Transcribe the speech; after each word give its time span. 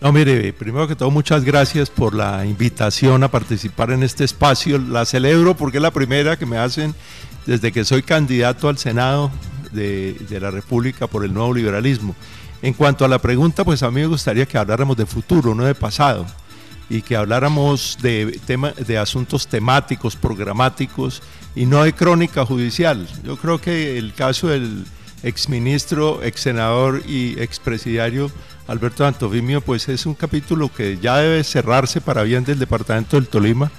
No, 0.00 0.12
mire, 0.12 0.52
primero 0.52 0.86
que 0.86 0.94
todo, 0.94 1.10
muchas 1.10 1.44
gracias 1.44 1.90
por 1.90 2.14
la 2.14 2.46
invitación 2.46 3.24
a 3.24 3.30
participar 3.32 3.90
en 3.90 4.04
este 4.04 4.22
espacio. 4.22 4.78
La 4.78 5.04
celebro 5.04 5.56
porque 5.56 5.78
es 5.78 5.82
la 5.82 5.90
primera 5.90 6.38
que 6.38 6.46
me 6.46 6.56
hacen 6.56 6.94
desde 7.46 7.72
que 7.72 7.84
soy 7.84 8.02
candidato 8.02 8.68
al 8.68 8.78
Senado 8.78 9.32
de, 9.72 10.16
la 10.40 10.52
República 10.52 11.08
por 11.08 11.24
el 11.24 11.34
nuevo 11.34 11.52
liberalismo. 11.52 12.14
En 12.62 12.74
cuanto 12.74 13.04
a 13.04 13.08
la 13.08 13.18
pregunta, 13.18 13.64
pues 13.64 13.82
a 13.82 13.90
mí 13.90 14.00
me 14.00 14.06
gustaría 14.06 14.46
que 14.46 14.56
habláramos 14.56 14.96
de 14.96 15.04
futuro, 15.04 15.52
no 15.52 15.64
de 15.64 15.74
pasado, 15.74 16.26
y 16.88 17.02
que 17.02 17.16
habláramos 17.16 17.98
de, 18.00 18.38
tema, 18.46 18.70
de 18.70 18.98
asuntos 18.98 19.48
temáticos, 19.48 20.14
programáticos, 20.14 21.22
y 21.56 21.66
no 21.66 21.82
de 21.82 21.92
crónica 21.92 22.46
judicial. 22.46 23.08
Yo 23.24 23.36
creo 23.36 23.60
que 23.60 23.98
el 23.98 24.14
caso 24.14 24.46
del 24.46 24.84
exministro, 25.24 26.22
exsenador 26.22 27.02
y 27.08 27.40
expresidiario 27.40 28.30
Alberto 28.68 29.06
Antofimio, 29.06 29.62
pues 29.62 29.88
es 29.88 30.06
un 30.06 30.14
capítulo 30.14 30.70
que 30.72 30.98
ya 30.98 31.16
debe 31.16 31.42
cerrarse 31.42 32.00
para 32.00 32.22
bien 32.22 32.44
del 32.44 32.58
departamento 32.58 33.16
del 33.16 33.26
Tolima 33.26 33.72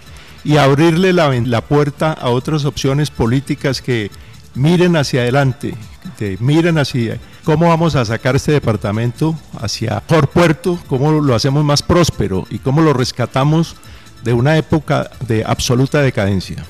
y 0.43 0.57
abrirle 0.57 1.13
la, 1.13 1.29
la 1.29 1.61
puerta 1.61 2.11
a 2.11 2.29
otras 2.29 2.65
opciones 2.65 3.11
políticas 3.11 3.81
que 3.81 4.09
miren 4.55 4.95
hacia 4.95 5.21
adelante, 5.21 5.75
que 6.17 6.37
miren 6.39 6.79
hacia 6.79 7.19
cómo 7.43 7.69
vamos 7.69 7.95
a 7.95 8.03
sacar 8.03 8.35
este 8.35 8.51
departamento 8.51 9.37
hacia 9.61 10.01
mejor 10.09 10.29
puerto, 10.29 10.79
cómo 10.87 11.11
lo 11.11 11.35
hacemos 11.35 11.63
más 11.63 11.83
próspero 11.83 12.47
y 12.49 12.57
cómo 12.57 12.81
lo 12.81 12.91
rescatamos 12.93 13.75
de 14.23 14.33
una 14.33 14.57
época 14.57 15.11
de 15.27 15.45
absoluta 15.45 16.01
decadencia. 16.01 16.65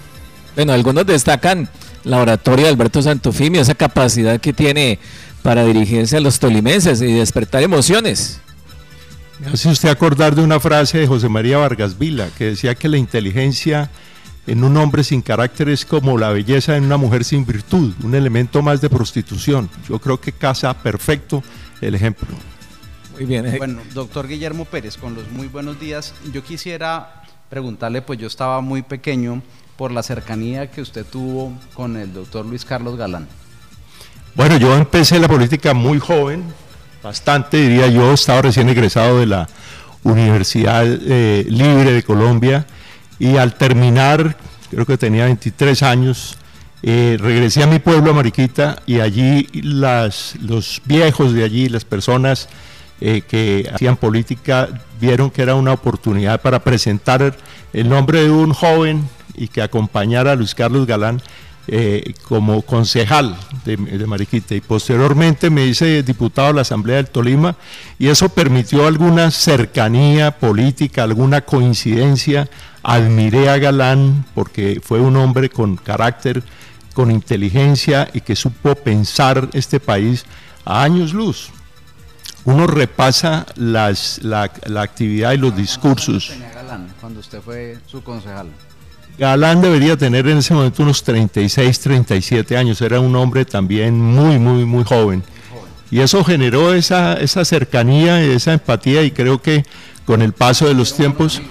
Bueno, 0.55 0.73
algunos 0.73 1.05
destacan 1.05 1.69
la 2.03 2.17
oratoria 2.17 2.65
de 2.65 2.71
Alberto 2.71 3.01
Santofimio, 3.01 3.61
esa 3.61 3.75
capacidad 3.75 4.39
que 4.39 4.53
tiene 4.53 4.99
para 5.43 5.63
dirigirse 5.65 6.17
a 6.17 6.19
los 6.19 6.39
tolimenses 6.39 7.01
y 7.01 7.13
despertar 7.13 7.63
emociones. 7.63 8.39
Me 9.39 9.51
hace 9.51 9.69
usted 9.69 9.89
acordar 9.89 10.35
de 10.35 10.43
una 10.43 10.59
frase 10.59 10.97
de 10.97 11.07
José 11.07 11.29
María 11.29 11.57
Vargas 11.57 11.97
Vila, 11.97 12.27
que 12.37 12.45
decía 12.45 12.75
que 12.75 12.89
la 12.89 12.97
inteligencia 12.97 13.89
en 14.47 14.63
un 14.63 14.75
hombre 14.77 15.03
sin 15.03 15.21
carácter 15.21 15.69
es 15.69 15.85
como 15.85 16.17
la 16.17 16.31
belleza 16.31 16.75
en 16.75 16.83
una 16.83 16.97
mujer 16.97 17.23
sin 17.23 17.45
virtud, 17.45 17.93
un 18.03 18.15
elemento 18.15 18.61
más 18.61 18.81
de 18.81 18.89
prostitución. 18.89 19.69
Yo 19.87 19.99
creo 19.99 20.19
que 20.19 20.31
casa 20.31 20.73
perfecto 20.73 21.41
el 21.81 21.95
ejemplo. 21.95 22.27
Muy 23.13 23.25
bien. 23.25 23.45
Eh. 23.45 23.55
Bueno, 23.57 23.81
doctor 23.93 24.27
Guillermo 24.27 24.65
Pérez, 24.65 24.97
con 24.97 25.15
los 25.15 25.29
muy 25.31 25.47
buenos 25.47 25.79
días, 25.79 26.13
yo 26.33 26.43
quisiera 26.43 27.23
preguntarle, 27.49 28.01
pues 28.01 28.19
yo 28.19 28.27
estaba 28.27 28.59
muy 28.61 28.81
pequeño, 28.81 29.41
por 29.79 29.91
la 29.93 30.03
cercanía 30.03 30.69
que 30.69 30.81
usted 30.81 31.05
tuvo 31.05 31.53
con 31.73 31.95
el 31.95 32.13
doctor 32.13 32.45
Luis 32.45 32.65
Carlos 32.65 32.97
Galán. 32.97 33.29
Bueno, 34.35 34.57
yo 34.57 34.75
empecé 34.75 35.19
la 35.19 35.27
política 35.27 35.73
muy 35.73 35.99
joven, 35.99 36.43
bastante 37.03 37.57
diría 37.57 37.87
yo, 37.87 38.13
estaba 38.13 38.43
recién 38.43 38.69
egresado 38.69 39.19
de 39.19 39.25
la 39.25 39.49
Universidad 40.03 40.85
eh, 40.85 41.45
Libre 41.49 41.91
de 41.91 42.03
Colombia 42.03 42.65
y 43.17 43.37
al 43.37 43.55
terminar, 43.55 44.37
creo 44.69 44.85
que 44.85 44.97
tenía 44.97 45.25
23 45.25 45.83
años, 45.83 46.37
eh, 46.83 47.17
regresé 47.19 47.63
a 47.63 47.67
mi 47.67 47.79
pueblo, 47.79 48.11
a 48.11 48.13
Mariquita, 48.13 48.81
y 48.85 49.01
allí 49.01 49.47
las, 49.53 50.35
los 50.41 50.81
viejos 50.85 51.33
de 51.33 51.43
allí, 51.43 51.67
las 51.67 51.83
personas 51.83 52.47
eh, 53.01 53.23
que 53.27 53.69
hacían 53.73 53.97
política, 53.97 54.69
vieron 55.01 55.31
que 55.31 55.41
era 55.41 55.55
una 55.55 55.73
oportunidad 55.73 56.39
para 56.41 56.63
presentar 56.63 57.35
el 57.73 57.89
nombre 57.89 58.23
de 58.23 58.29
un 58.29 58.53
joven 58.53 59.09
y 59.35 59.47
que 59.47 59.61
acompañara 59.61 60.33
a 60.33 60.35
Luis 60.35 60.55
Carlos 60.55 60.85
Galán 60.85 61.21
eh, 61.71 62.15
como 62.23 62.63
concejal 62.63 63.37
de, 63.63 63.77
Mariquita 63.77 64.55
y 64.55 64.61
posteriormente 64.61 65.51
me 65.51 65.67
hice 65.67 66.01
diputado 66.01 66.47
de 66.47 66.53
la 66.55 66.61
Asamblea 66.61 66.95
del 66.95 67.09
Tolima 67.09 67.55
y 67.99 68.07
eso 68.07 68.29
permitió 68.29 68.87
alguna 68.87 69.29
cercanía 69.29 70.31
política, 70.31 71.03
alguna 71.03 71.41
coincidencia. 71.41 72.49
Admiré 72.81 73.49
a 73.49 73.59
Galán 73.59 74.25
porque 74.33 74.81
fue 74.83 74.99
un 74.99 75.15
hombre 75.17 75.51
con 75.51 75.75
carácter, 75.75 76.41
con 76.95 77.11
inteligencia 77.11 78.09
y 78.13 78.21
que 78.21 78.35
supo 78.35 78.73
pensar 78.73 79.47
este 79.53 79.79
país 79.79 80.25
a 80.65 80.81
años 80.81 81.13
luz. 81.13 81.51
Uno 82.45 82.65
repasa 82.65 83.45
las, 83.55 84.23
la, 84.23 84.51
la 84.65 84.81
actividad 84.81 85.33
y 85.33 85.37
los 85.37 85.55
discursos. 85.55 86.33
Galán 86.55 86.87
cuando 86.99 87.19
usted 87.19 87.41
fue 87.41 87.77
su 87.85 88.01
concejal? 88.01 88.47
Galán 89.19 89.61
debería 89.61 89.97
tener 89.97 90.27
en 90.29 90.37
ese 90.37 90.53
momento 90.53 90.81
unos 90.81 91.03
36, 91.03 91.79
37 91.81 92.55
años, 92.55 92.81
era 92.81 93.01
un 93.01 93.13
hombre 93.17 93.43
también 93.43 93.99
muy, 93.99 94.39
muy, 94.39 94.63
muy 94.63 94.85
joven. 94.85 95.23
Y 95.91 95.99
eso 95.99 96.23
generó 96.23 96.73
esa, 96.73 97.15
esa 97.15 97.43
cercanía, 97.43 98.21
esa 98.21 98.53
empatía 98.53 99.03
y 99.03 99.11
creo 99.11 99.41
que 99.41 99.65
con 100.05 100.21
el 100.21 100.31
paso 100.31 100.67
de 100.67 100.73
los 100.73 100.95
tiempos... 100.95 101.41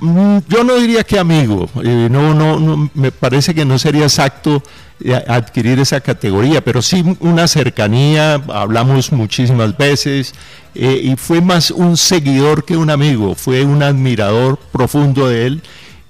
Mm, 0.00 0.38
yo 0.48 0.64
no 0.64 0.74
diría 0.74 1.04
que 1.04 1.16
amigo, 1.16 1.70
eh, 1.84 2.08
no, 2.10 2.34
no, 2.34 2.90
me 2.94 3.12
parece 3.12 3.54
que 3.54 3.64
no 3.64 3.78
sería 3.78 4.02
exacto 4.02 4.60
eh, 5.02 5.14
adquirir 5.28 5.78
esa 5.78 6.00
categoría, 6.00 6.64
pero 6.64 6.82
sí 6.82 7.04
una 7.20 7.46
cercanía, 7.46 8.34
hablamos 8.48 9.12
muchísimas 9.12 9.76
veces 9.76 10.34
eh, 10.74 11.00
y 11.04 11.14
fue 11.14 11.40
más 11.40 11.70
un 11.70 11.96
seguidor 11.96 12.64
que 12.64 12.76
un 12.76 12.90
amigo, 12.90 13.36
fue 13.36 13.64
un 13.64 13.84
admirador 13.84 14.58
profundo 14.72 15.28
de 15.28 15.46
él 15.46 15.62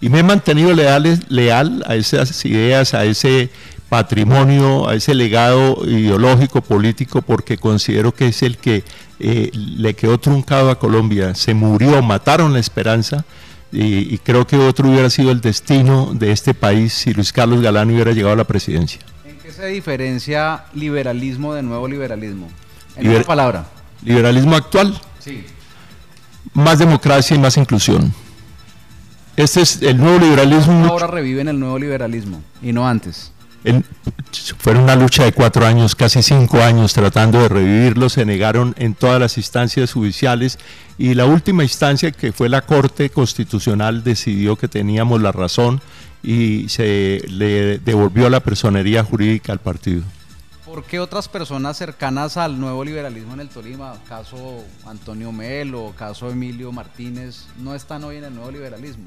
y 0.05 0.11
me 0.11 0.19
he 0.19 0.23
mantenido 0.23 0.75
leal, 0.75 1.19
leal 1.31 1.83
a 1.87 1.95
esas 1.95 2.45
ideas, 2.45 2.93
a 2.93 3.07
ese 3.07 3.49
patrimonio, 3.89 4.87
a 4.87 4.95
ese 4.95 5.15
legado 5.15 5.79
ideológico, 5.87 6.61
político, 6.61 7.23
porque 7.23 7.57
considero 7.57 8.13
que 8.13 8.27
es 8.27 8.43
el 8.43 8.59
que 8.59 8.85
eh, 9.19 9.51
le 9.55 9.95
quedó 9.95 10.19
truncado 10.19 10.69
a 10.69 10.79
Colombia. 10.79 11.35
Se 11.35 11.55
murió, 11.55 12.03
mataron 12.03 12.53
la 12.53 12.59
esperanza 12.59 13.25
y, 13.73 14.19
creo 14.19 14.47
que 14.47 14.59
otro 14.59 14.91
hubiera 14.91 15.09
sido 15.09 15.31
el 15.31 15.41
destino 15.41 16.13
de 16.13 16.33
este 16.33 16.53
país 16.53 16.93
si 16.93 17.15
Luis 17.15 17.33
Carlos 17.33 17.63
Galán 17.63 17.91
hubiera 17.91 18.13
llegado 18.13 18.35
a 18.35 18.37
la 18.37 18.45
presidencia. 18.45 19.01
¿En 19.27 19.39
qué 19.39 19.53
se 19.53 19.69
diferencia 19.69 20.67
liberalismo 20.75 21.55
de 21.55 21.63
nuevo 21.63 21.89
liberalismo? 21.89 22.51
En 22.97 23.09
una 23.09 23.23
palabra. 23.23 23.65
Liberalismo 24.03 24.55
actual. 24.55 25.01
Sí. 25.19 25.47
Más 26.53 26.79
democracia 26.79 27.35
y 27.35 27.39
más 27.39 27.57
inclusión. 27.57 28.13
Este 29.37 29.63
es 29.63 29.83
el 29.83 29.99
nuevo 29.99 30.19
liberalismo. 30.19 30.87
Ahora 30.87 31.09
reviven 31.09 31.49
el 31.49 31.59
nuevo 31.59 31.79
liberalismo 31.79 32.41
y 32.63 32.73
no 32.73 32.87
antes. 32.87 33.33
fue 34.59 34.75
una 34.79 34.95
lucha 34.95 35.25
de 35.25 35.33
cuatro 35.33 35.67
años, 35.67 35.97
casi 35.97 36.23
cinco 36.23 36.63
años 36.63 36.93
tratando 36.93 37.41
de 37.41 37.49
revivirlo, 37.49 38.09
se 38.09 38.25
negaron 38.25 38.75
en 38.79 38.95
todas 38.95 39.19
las 39.19 39.37
instancias 39.37 39.93
judiciales 39.93 40.59
y 40.99 41.15
la 41.15 41.27
última 41.27 41.65
instancia 41.65 42.13
que 42.13 42.33
fue 42.33 42.49
la 42.49 42.63
Corte 42.63 43.11
Constitucional 43.11 44.05
decidió 44.05 44.57
que 44.57 44.69
teníamos 44.69 45.21
la 45.21 45.33
razón 45.33 45.81
y 46.23 46.69
se 46.69 47.23
le 47.29 47.79
devolvió 47.79 48.31
la 48.31 48.41
personería 48.41 49.03
jurídica 49.03 49.53
al 49.53 49.59
partido. 49.61 50.03
¿Por 50.75 50.83
qué 50.83 50.99
otras 50.99 51.29
personas 51.29 51.77
cercanas 51.77 52.37
al 52.37 52.59
nuevo 52.59 52.85
liberalismo 52.85 53.35
en 53.35 53.39
el 53.39 53.49
Tolima, 53.49 53.95
caso 54.09 54.65
Antonio 54.85 55.31
Melo, 55.31 55.95
caso 55.97 56.29
Emilio 56.29 56.73
Martínez, 56.73 57.47
no 57.61 57.77
están 57.77 58.03
hoy 58.03 58.17
en 58.17 58.25
el 58.25 58.35
nuevo 58.35 58.51
liberalismo? 58.51 59.05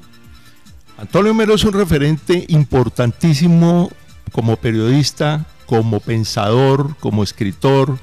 Antonio 0.96 1.34
Melo 1.34 1.56
es 1.56 1.64
un 1.64 1.74
referente 1.74 2.46
importantísimo 2.48 3.90
como 4.32 4.56
periodista, 4.56 5.44
como 5.66 6.00
pensador, 6.00 6.96
como 7.00 7.22
escritor 7.22 7.98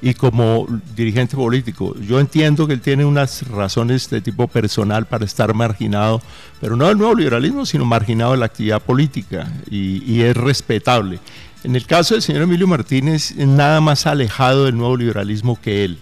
y 0.00 0.14
como 0.14 0.66
dirigente 0.96 1.36
político. 1.36 1.94
Yo 2.00 2.18
entiendo 2.18 2.66
que 2.66 2.72
él 2.72 2.80
tiene 2.80 3.04
unas 3.04 3.46
razones 3.46 4.08
de 4.08 4.22
tipo 4.22 4.48
personal 4.48 5.04
para 5.04 5.26
estar 5.26 5.52
marginado, 5.52 6.22
pero 6.62 6.76
no 6.76 6.88
del 6.88 6.96
nuevo 6.96 7.14
liberalismo, 7.14 7.66
sino 7.66 7.84
marginado 7.84 8.32
de 8.32 8.38
la 8.38 8.46
actividad 8.46 8.80
política 8.80 9.52
y, 9.70 10.02
y 10.10 10.22
es 10.22 10.34
respetable. 10.34 11.20
En 11.64 11.76
el 11.76 11.86
caso 11.86 12.14
del 12.14 12.22
señor 12.22 12.42
Emilio 12.42 12.66
Martínez, 12.66 13.36
nada 13.36 13.80
más 13.80 14.06
alejado 14.06 14.64
del 14.64 14.76
nuevo 14.76 14.96
liberalismo 14.96 15.60
que 15.60 15.84
él. 15.84 15.98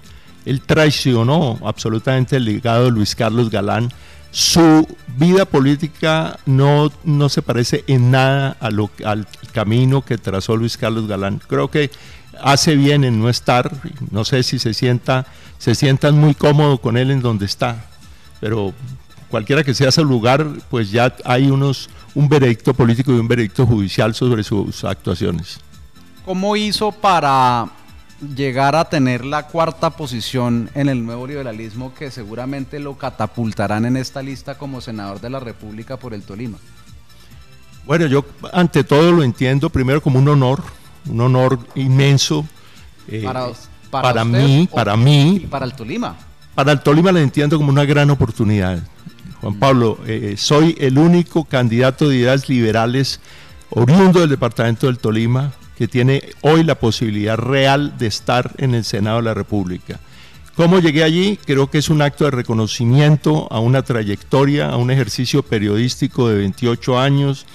Él 0.46 0.62
traicionó 0.62 1.58
absolutamente 1.64 2.36
el 2.36 2.46
legado 2.46 2.86
de 2.86 2.90
Luis 2.90 3.14
Carlos 3.14 3.50
Galán. 3.50 3.92
Su 4.30 4.88
vida 5.18 5.44
política 5.44 6.38
no, 6.46 6.90
no 7.04 7.28
se 7.28 7.42
parece 7.42 7.84
en 7.88 8.10
nada 8.10 8.56
al 8.60 9.26
camino 9.52 10.02
que 10.02 10.16
trazó 10.16 10.56
Luis 10.56 10.78
Carlos 10.78 11.06
Galán. 11.06 11.42
Creo 11.46 11.70
que 11.70 11.90
hace 12.42 12.74
bien 12.74 13.04
en 13.04 13.20
no 13.20 13.28
estar, 13.28 13.70
no 14.10 14.24
sé 14.24 14.42
si 14.42 14.58
se 14.58 14.72
sienta, 14.72 15.26
se 15.58 15.74
sientan 15.74 16.16
muy 16.16 16.34
cómodo 16.34 16.78
con 16.78 16.96
él 16.96 17.10
en 17.10 17.20
donde 17.20 17.44
está, 17.44 17.84
pero 18.40 18.72
cualquiera 19.30 19.64
que 19.64 19.72
sea 19.72 19.90
su 19.90 20.04
lugar, 20.04 20.46
pues 20.68 20.90
ya 20.90 21.14
hay 21.24 21.50
unos 21.50 21.88
un 22.14 22.28
veredicto 22.28 22.74
político 22.74 23.12
y 23.12 23.18
un 23.18 23.28
veredicto 23.28 23.66
judicial 23.66 24.14
sobre 24.14 24.42
sus 24.42 24.84
actuaciones. 24.84 25.60
¿Cómo 26.24 26.56
hizo 26.56 26.92
para 26.92 27.68
llegar 28.36 28.76
a 28.76 28.84
tener 28.84 29.24
la 29.24 29.46
cuarta 29.46 29.90
posición 29.90 30.68
en 30.74 30.88
el 30.88 31.04
nuevo 31.04 31.26
liberalismo 31.26 31.94
que 31.94 32.10
seguramente 32.10 32.78
lo 32.78 32.98
catapultarán 32.98 33.86
en 33.86 33.96
esta 33.96 34.22
lista 34.22 34.58
como 34.58 34.80
senador 34.80 35.20
de 35.20 35.30
la 35.30 35.40
República 35.40 35.96
por 35.96 36.12
el 36.12 36.22
Tolima? 36.22 36.58
Bueno, 37.86 38.06
yo 38.06 38.24
ante 38.52 38.84
todo 38.84 39.10
lo 39.12 39.22
entiendo 39.22 39.70
primero 39.70 40.02
como 40.02 40.18
un 40.18 40.28
honor, 40.28 40.62
un 41.08 41.20
honor 41.20 41.58
inmenso 41.74 42.46
eh, 43.08 43.22
para, 43.24 43.48
para, 43.90 44.24
mí, 44.24 44.68
para 44.72 44.96
mí. 44.96 45.36
Y 45.36 45.46
para 45.46 45.64
el 45.64 45.72
Tolima. 45.72 46.16
para 46.54 46.72
el 46.72 46.80
Tolima 46.80 47.10
la 47.10 47.20
entiendo 47.20 47.56
como 47.56 47.70
una 47.70 47.84
gran 47.84 48.10
oportunidad. 48.10 48.82
Juan 49.40 49.54
Pablo, 49.54 49.98
eh, 50.06 50.34
soy 50.36 50.76
el 50.78 50.98
único 50.98 51.44
candidato 51.44 52.08
de 52.08 52.16
ideas 52.16 52.48
liberales 52.48 53.20
oriundo 53.70 54.20
del 54.20 54.28
departamento 54.28 54.86
del 54.86 54.98
Tolima 54.98 55.52
que 55.78 55.88
tiene 55.88 56.22
hoy 56.42 56.62
la 56.62 56.74
posibilidad 56.74 57.38
real 57.38 57.96
de 57.96 58.06
estar 58.06 58.52
en 58.58 58.74
el 58.74 58.84
Senado 58.84 59.16
de 59.16 59.22
la 59.22 59.34
República. 59.34 59.98
¿Cómo 60.54 60.78
llegué 60.78 61.02
allí? 61.04 61.38
Creo 61.46 61.70
que 61.70 61.78
es 61.78 61.88
un 61.88 62.02
acto 62.02 62.24
de 62.24 62.32
reconocimiento 62.32 63.48
a 63.50 63.60
una 63.60 63.82
trayectoria, 63.82 64.68
a 64.68 64.76
un 64.76 64.90
ejercicio 64.90 65.42
periodístico 65.42 66.28
de 66.28 66.36
28 66.36 66.98
años, 66.98 67.46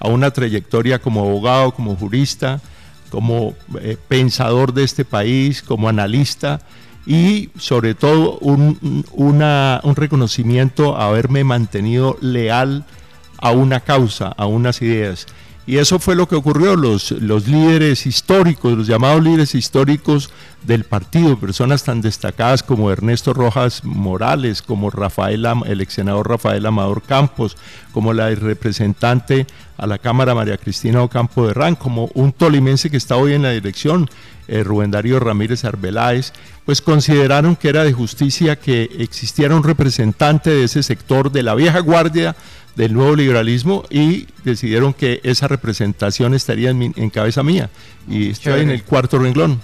a 0.00 0.08
una 0.08 0.30
trayectoria 0.30 0.98
como 0.98 1.20
abogado, 1.20 1.72
como 1.74 1.94
jurista, 1.94 2.62
como 3.10 3.54
eh, 3.82 3.98
pensador 4.08 4.72
de 4.72 4.84
este 4.84 5.04
país, 5.04 5.60
como 5.60 5.90
analista 5.90 6.62
y 7.06 7.50
sobre 7.58 7.94
todo 7.94 8.38
un, 8.38 9.04
un 9.12 9.96
reconocimiento 9.96 10.96
a 10.96 11.08
haberme 11.08 11.44
mantenido 11.44 12.16
leal 12.20 12.84
a 13.38 13.50
una 13.50 13.80
causa, 13.80 14.28
a 14.28 14.46
unas 14.46 14.80
ideas. 14.80 15.26
Y 15.66 15.78
eso 15.78 15.98
fue 15.98 16.14
lo 16.14 16.28
que 16.28 16.34
ocurrió. 16.34 16.76
Los, 16.76 17.10
los 17.12 17.48
líderes 17.48 18.06
históricos, 18.06 18.76
los 18.76 18.86
llamados 18.86 19.22
líderes 19.22 19.54
históricos 19.54 20.30
del 20.62 20.84
partido, 20.84 21.38
personas 21.38 21.84
tan 21.84 22.00
destacadas 22.00 22.62
como 22.62 22.90
Ernesto 22.90 23.32
Rojas 23.32 23.82
Morales, 23.84 24.60
como 24.60 24.90
Rafael, 24.90 25.46
el 25.66 25.80
ex 25.80 25.94
senador 25.94 26.28
Rafael 26.28 26.66
Amador 26.66 27.02
Campos, 27.02 27.56
como 27.92 28.12
la 28.12 28.30
representante 28.30 29.46
a 29.76 29.86
la 29.86 29.98
Cámara 29.98 30.34
María 30.34 30.58
Cristina 30.58 31.02
Ocampo 31.02 31.46
de 31.46 31.54
Ran, 31.54 31.76
como 31.76 32.10
un 32.14 32.32
tolimense 32.32 32.90
que 32.90 32.96
está 32.96 33.16
hoy 33.16 33.32
en 33.32 33.42
la 33.42 33.50
dirección, 33.50 34.08
eh, 34.48 34.62
Rubén 34.62 34.90
Darío 34.90 35.18
Ramírez 35.20 35.64
Arbeláez, 35.64 36.32
pues 36.64 36.82
consideraron 36.82 37.56
que 37.56 37.68
era 37.68 37.84
de 37.84 37.92
justicia 37.92 38.56
que 38.56 38.90
existiera 38.98 39.56
un 39.56 39.62
representante 39.62 40.50
de 40.50 40.64
ese 40.64 40.82
sector 40.82 41.32
de 41.32 41.42
la 41.42 41.54
vieja 41.54 41.80
guardia 41.80 42.36
del 42.76 42.92
nuevo 42.92 43.14
liberalismo 43.14 43.84
y 43.90 44.26
decidieron 44.42 44.92
que 44.94 45.20
esa 45.22 45.48
representación 45.48 46.34
estaría 46.34 46.70
en, 46.70 47.10
cabeza 47.10 47.42
mía. 47.42 47.70
Y 48.08 48.30
estoy 48.30 48.62
en 48.62 48.70
el 48.70 48.82
cuarto 48.84 49.18
renglón. 49.18 49.60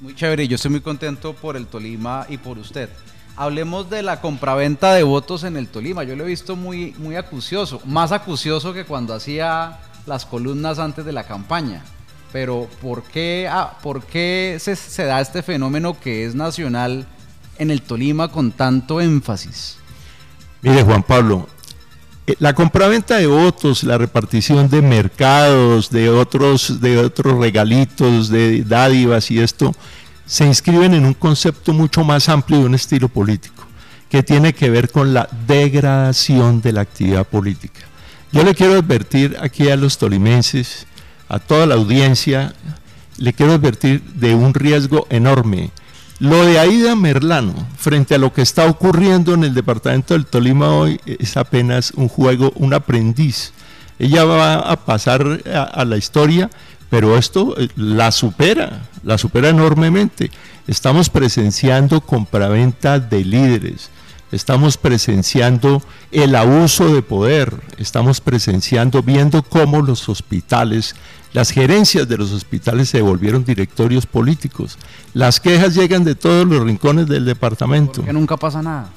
Muy 0.00 0.14
chévere, 0.14 0.46
yo 0.46 0.56
estoy 0.56 0.70
muy 0.70 0.80
contento 0.80 1.34
por 1.34 1.56
el 1.56 1.66
Tolima 1.66 2.26
y 2.28 2.36
por 2.38 2.58
usted. 2.58 2.88
Hablemos 3.36 3.90
de 3.90 4.02
la 4.02 4.20
compraventa 4.20 4.94
de 4.94 5.02
votos 5.02 5.44
en 5.44 5.56
el 5.56 5.68
Tolima. 5.68 6.04
Yo 6.04 6.16
lo 6.16 6.24
he 6.24 6.28
visto 6.28 6.56
muy, 6.56 6.94
muy 6.98 7.16
acucioso, 7.16 7.80
más 7.84 8.12
acucioso 8.12 8.72
que 8.72 8.84
cuando 8.84 9.14
hacía 9.14 9.78
las 10.06 10.24
columnas 10.24 10.78
antes 10.78 11.04
de 11.04 11.12
la 11.12 11.24
campaña. 11.24 11.82
Pero 12.32 12.68
¿por 12.80 13.02
qué, 13.02 13.48
ah, 13.50 13.78
por 13.82 14.04
qué 14.04 14.58
se, 14.60 14.76
se 14.76 15.04
da 15.04 15.20
este 15.20 15.42
fenómeno 15.42 15.98
que 15.98 16.24
es 16.24 16.34
nacional 16.34 17.06
en 17.58 17.70
el 17.70 17.82
Tolima 17.82 18.28
con 18.28 18.52
tanto 18.52 19.00
énfasis? 19.00 19.78
Mire, 20.62 20.82
Juan 20.82 21.02
Pablo, 21.02 21.48
la 22.38 22.54
compraventa 22.54 23.16
de 23.16 23.26
votos, 23.26 23.84
la 23.84 23.98
repartición 23.98 24.68
de 24.68 24.82
mercados, 24.82 25.90
de 25.90 26.10
otros, 26.10 26.80
de 26.80 26.98
otros 26.98 27.38
regalitos, 27.38 28.28
de 28.28 28.64
dádivas 28.64 29.30
y 29.30 29.38
esto, 29.38 29.74
se 30.26 30.44
inscriben 30.44 30.94
en 30.94 31.06
un 31.06 31.14
concepto 31.14 31.72
mucho 31.72 32.02
más 32.02 32.28
amplio 32.28 32.58
de 32.58 32.66
un 32.66 32.74
estilo 32.74 33.08
político, 33.08 33.64
que 34.08 34.24
tiene 34.24 34.52
que 34.52 34.70
ver 34.70 34.90
con 34.90 35.14
la 35.14 35.28
degradación 35.46 36.60
de 36.60 36.72
la 36.72 36.80
actividad 36.80 37.26
política. 37.26 37.80
Yo 38.32 38.42
le 38.42 38.54
quiero 38.54 38.74
advertir 38.74 39.36
aquí 39.40 39.68
a 39.68 39.76
los 39.76 39.98
tolimenses, 39.98 40.86
a 41.28 41.38
toda 41.38 41.64
la 41.66 41.76
audiencia, 41.76 42.54
le 43.18 43.32
quiero 43.32 43.52
advertir 43.52 44.02
de 44.02 44.34
un 44.34 44.52
riesgo 44.52 45.06
enorme 45.10 45.70
lo 46.18 46.46
de 46.46 46.58
Aida 46.58 46.96
Merlano, 46.96 47.54
frente 47.76 48.14
a 48.14 48.18
lo 48.18 48.32
que 48.32 48.42
está 48.42 48.66
ocurriendo 48.66 49.34
en 49.34 49.44
el 49.44 49.54
departamento 49.54 50.14
del 50.14 50.26
Tolima 50.26 50.70
hoy, 50.70 51.00
es 51.04 51.36
apenas 51.36 51.92
un 51.92 52.08
juego, 52.08 52.52
un 52.56 52.72
aprendiz. 52.72 53.52
Ella 53.98 54.24
va 54.24 54.54
a 54.56 54.76
pasar 54.84 55.42
a, 55.46 55.84
la 55.84 55.96
historia, 55.96 56.50
pero 56.90 57.18
esto 57.18 57.54
eh, 57.58 57.68
la 57.76 58.12
supera, 58.12 58.82
la 59.02 59.18
supera 59.18 59.50
enormemente. 59.50 60.30
Estamos 60.66 61.10
presenciando 61.10 62.00
compraventa 62.00 62.98
de 62.98 63.24
líderes, 63.24 63.90
estamos 64.32 64.76
presenciando 64.76 65.82
el 66.10 66.34
abuso 66.34 66.92
de 66.94 67.02
poder, 67.02 67.54
estamos 67.78 68.20
presenciando, 68.20 69.02
viendo 69.02 69.42
cómo 69.42 69.82
los 69.82 70.08
hospitales 70.08 70.94
las 71.36 71.50
gerencias 71.50 72.08
de 72.08 72.16
los 72.16 72.32
hospitales 72.32 72.88
se 72.88 73.02
volvieron 73.02 73.44
directorios 73.44 74.06
políticos. 74.06 74.78
Las 75.12 75.38
quejas 75.38 75.74
llegan 75.74 76.02
de 76.02 76.14
todos 76.14 76.46
los 76.46 76.62
rincones 76.62 77.08
del 77.08 77.26
departamento. 77.26 78.02
Que 78.02 78.12
nunca 78.14 78.38
pasa 78.38 78.62
nada. 78.62 78.88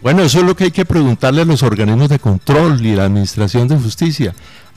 Bueno, 0.00 0.22
eso 0.22 0.38
es 0.38 0.44
lo 0.44 0.54
que 0.54 0.64
hay 0.64 0.70
que 0.70 0.84
preguntarle 0.84 1.42
a 1.42 1.44
los 1.44 1.64
organismos 1.64 2.08
de 2.08 2.20
control 2.20 2.80
y 2.86 2.94
la 2.94 3.06
Administración 3.06 3.66
de 3.66 3.76
Justicia. 3.76 4.32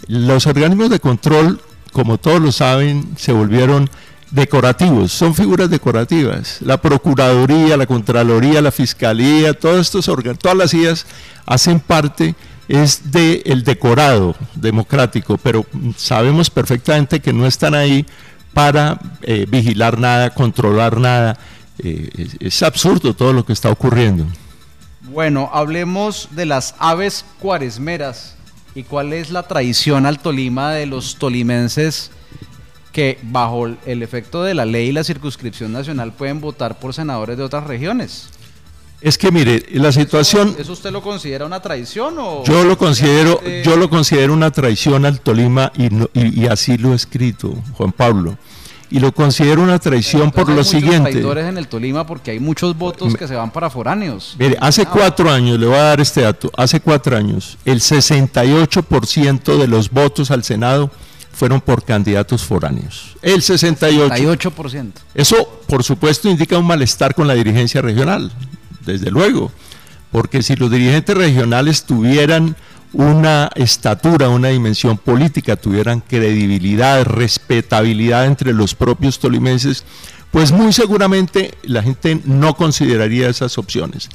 Los 0.08 0.48
organismos 0.48 0.90
de 0.90 1.00
control, 1.00 1.62
como 1.92 2.18
todos 2.18 2.42
lo 2.42 2.52
saben, 2.52 3.08
se 3.18 3.34
volvieron 3.34 3.88
decorativos, 4.34 5.12
son 5.12 5.36
figuras 5.36 5.70
decorativas. 5.70 6.58
La 6.62 6.82
Procuraduría, 6.82 7.78
la 7.78 7.86
Contraloría, 7.86 8.62
la 8.62 8.72
Fiscalía, 8.72 9.54
todos 9.54 9.80
estos 9.80 10.08
órganos, 10.08 10.40
todas 10.40 10.58
las 10.58 10.74
IAS 10.74 11.06
hacen 11.46 11.80
parte 11.80 12.36
es 12.68 13.12
del 13.12 13.44
el 13.46 13.64
decorado 13.64 14.36
democrático, 14.56 15.38
pero 15.38 15.66
sabemos 15.98 16.50
perfectamente 16.50 17.20
que 17.20 17.32
no 17.32 17.46
están 17.46 17.76
ahí 17.76 18.06
para 18.54 19.00
eh, 19.22 19.46
vigilar 19.48 20.00
nada, 20.00 20.32
controlar 20.32 21.00
nada. 21.00 21.38
Eh, 21.80 22.30
es, 22.40 22.64
absurdo 22.64 23.14
todo 23.14 23.34
lo 23.34 23.46
que 23.46 23.54
está 23.54 23.70
ocurriendo. 23.70 24.26
Bueno, 25.02 25.50
hablemos 25.54 26.30
de 26.32 26.46
las 26.46 26.76
aves 26.80 27.26
cuaresmeras 27.40 28.36
y 28.74 28.84
cuál 28.84 29.14
es 29.14 29.30
la 29.30 29.44
tradición 29.44 30.06
al 30.06 30.20
Tolima 30.20 30.72
de 30.72 30.86
los 30.86 31.18
tolimenses 31.18 32.12
que 32.94 33.18
bajo 33.24 33.68
el 33.86 34.04
efecto 34.04 34.44
de 34.44 34.54
la 34.54 34.66
ley 34.66 34.90
y 34.90 34.92
la 34.94 35.04
circunscripción 35.04 35.74
nacional 35.74 36.14
pueden 36.14 36.40
votar 36.40 36.80
por 36.80 36.94
senadores 36.94 37.38
de 37.38 37.44
otras 37.44 37.66
regiones. 37.66 38.30
Es 39.02 39.18
que 39.18 39.32
mire, 39.32 39.66
la 39.72 39.92
situación. 39.92 40.56
¿Eso, 40.58 40.72
usted 40.72 40.92
lo 40.92 41.02
considera 41.02 41.46
una 41.46 41.60
traición 41.60 42.16
o.? 42.18 42.44
Yo 42.46 42.64
lo 42.64 42.78
considero, 42.78 43.42
yo 43.66 43.76
lo 43.76 43.90
considero 43.90 44.32
una 44.32 44.50
traición 44.52 45.06
al 45.06 45.20
Tolima 45.20 45.74
y, 45.76 45.90
y, 46.18 46.48
así 46.48 46.78
lo 46.78 46.94
he 46.94 46.96
escrito, 46.96 47.54
Juan 47.74 47.92
Pablo. 47.92 48.38
Y 48.90 49.00
lo 49.00 49.12
considero 49.12 49.64
una 49.64 49.80
traición 49.80 50.32
por 50.32 50.48
lo 50.48 50.64
siguiente. 50.64 51.12
Traidores 51.12 51.48
en 51.48 51.58
el 51.58 51.68
Tolima 51.68 52.06
porque 52.06 52.32
hay 52.32 52.40
muchos 52.40 52.78
votos 52.78 53.16
que 53.16 53.28
se 53.28 53.36
van 53.36 53.52
para 53.52 53.72
foráneos. 53.72 54.36
Mire, 54.38 54.56
hace 54.62 54.86
cuatro 54.86 55.32
años, 55.32 55.60
le 55.60 55.66
voy 55.66 55.76
a 55.76 55.84
dar 55.84 56.00
este 56.00 56.22
dato, 56.22 56.52
hace 56.56 56.80
cuatro 56.80 57.18
años, 57.18 57.58
el 57.66 57.82
68% 57.82 59.58
de 59.58 59.68
los 59.68 59.90
votos 59.90 60.30
al 60.30 60.44
Senado 60.44 60.92
fueron 61.34 61.60
por 61.60 61.84
candidatos 61.84 62.44
foráneos. 62.44 63.18
El 63.22 63.42
68%. 63.42 64.10
68%. 64.10 64.92
Eso, 65.14 65.62
por 65.68 65.84
supuesto, 65.84 66.30
indica 66.30 66.58
un 66.58 66.66
malestar 66.66 67.16
con 67.16 67.28
la 67.28 67.34
dirigencia 67.34 67.82
regional 67.82 68.32
desde 68.86 69.12
luego, 69.12 69.52
porque 70.12 70.44
si 70.44 70.56
los 70.56 70.70
dirigentes 70.70 71.18
regionales 71.18 71.84
tuvieran 71.84 72.56
una 72.94 73.50
estatura, 73.56 74.30
una 74.30 74.50
dimensión 74.50 74.98
política, 74.98 75.56
tuvieran 75.56 76.02
credibilidad, 76.02 77.04
respetabilidad 77.04 78.28
entre 78.28 78.54
los 78.54 78.76
propios 78.76 79.18
tolimenses, 79.18 79.84
pues 80.30 80.52
muy 80.52 80.72
seguramente 80.72 81.56
la 81.64 81.82
gente 81.82 82.22
no 82.26 82.56
consideraría 82.56 83.30
esas 83.30 83.58
opciones. 83.58 84.10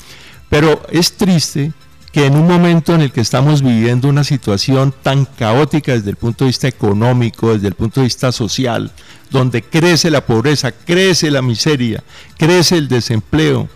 Pero 0.49 0.83
es 0.91 1.13
triste 1.13 1.73
que 2.13 2.27
en 2.27 2.37
un 2.37 2.47
momento 2.47 2.95
en 2.95 3.03
el 3.03 3.13
que 3.13 3.21
estamos 3.21 3.63
viviendo 3.63 4.09
una 4.09 4.25
situación 4.25 4.95
tan 5.03 5.25
caótica 5.25 5.93
desde 5.93 6.11
el 6.11 6.17
punto 6.17 6.45
de 6.45 6.49
vista 6.49 6.69
económico, 6.69 7.53
desde 7.53 7.69
el 7.69 7.75
punto 7.75 8.01
de 8.01 8.05
vista 8.07 8.33
social, 8.33 8.93
donde 9.31 9.63
crece 9.63 10.11
la 10.11 10.25
pobreza, 10.25 10.73
crece 10.73 11.31
la 11.31 11.43
miseria, 11.43 12.03
crece 12.39 12.77
el 12.77 12.89
desempleo, 12.89 13.69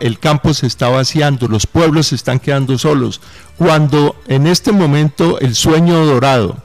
el 0.00 0.18
campo 0.18 0.54
se 0.54 0.66
está 0.66 0.88
vaciando, 0.88 1.46
los 1.48 1.66
pueblos 1.66 2.08
se 2.08 2.16
están 2.16 2.40
quedando 2.40 2.78
solos, 2.78 3.20
cuando 3.56 4.16
en 4.26 4.46
este 4.46 4.72
momento 4.72 5.38
el 5.38 5.54
sueño 5.54 6.04
dorado 6.04 6.56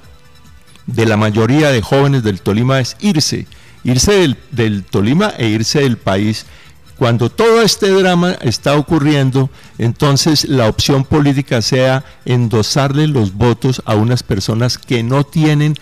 de 0.88 1.06
la 1.06 1.18
mayoría 1.18 1.70
de 1.70 1.82
jóvenes 1.82 2.24
del 2.24 2.42
Tolima 2.42 2.80
es 2.80 2.98
irse, 3.00 3.46
irse 3.84 4.36
del, 4.52 4.84
Tolima 4.84 5.34
e 5.38 5.48
irse 5.48 5.82
del 5.82 5.98
país. 5.98 6.46
Cuando 7.02 7.32
todo 7.32 7.64
este 7.64 7.90
drama 7.90 8.34
está 8.42 8.76
ocurriendo, 8.76 9.50
entonces 9.80 10.48
la 10.48 10.68
opción 10.68 11.04
política 11.04 11.64
sea 11.64 12.06
endosarle 12.26 13.08
los 13.08 13.34
votos 13.34 13.82
a 13.86 13.96
unas 13.96 14.22
personas 14.22 14.78
que 14.78 15.02
no 15.02 15.24
tienen 15.24 15.74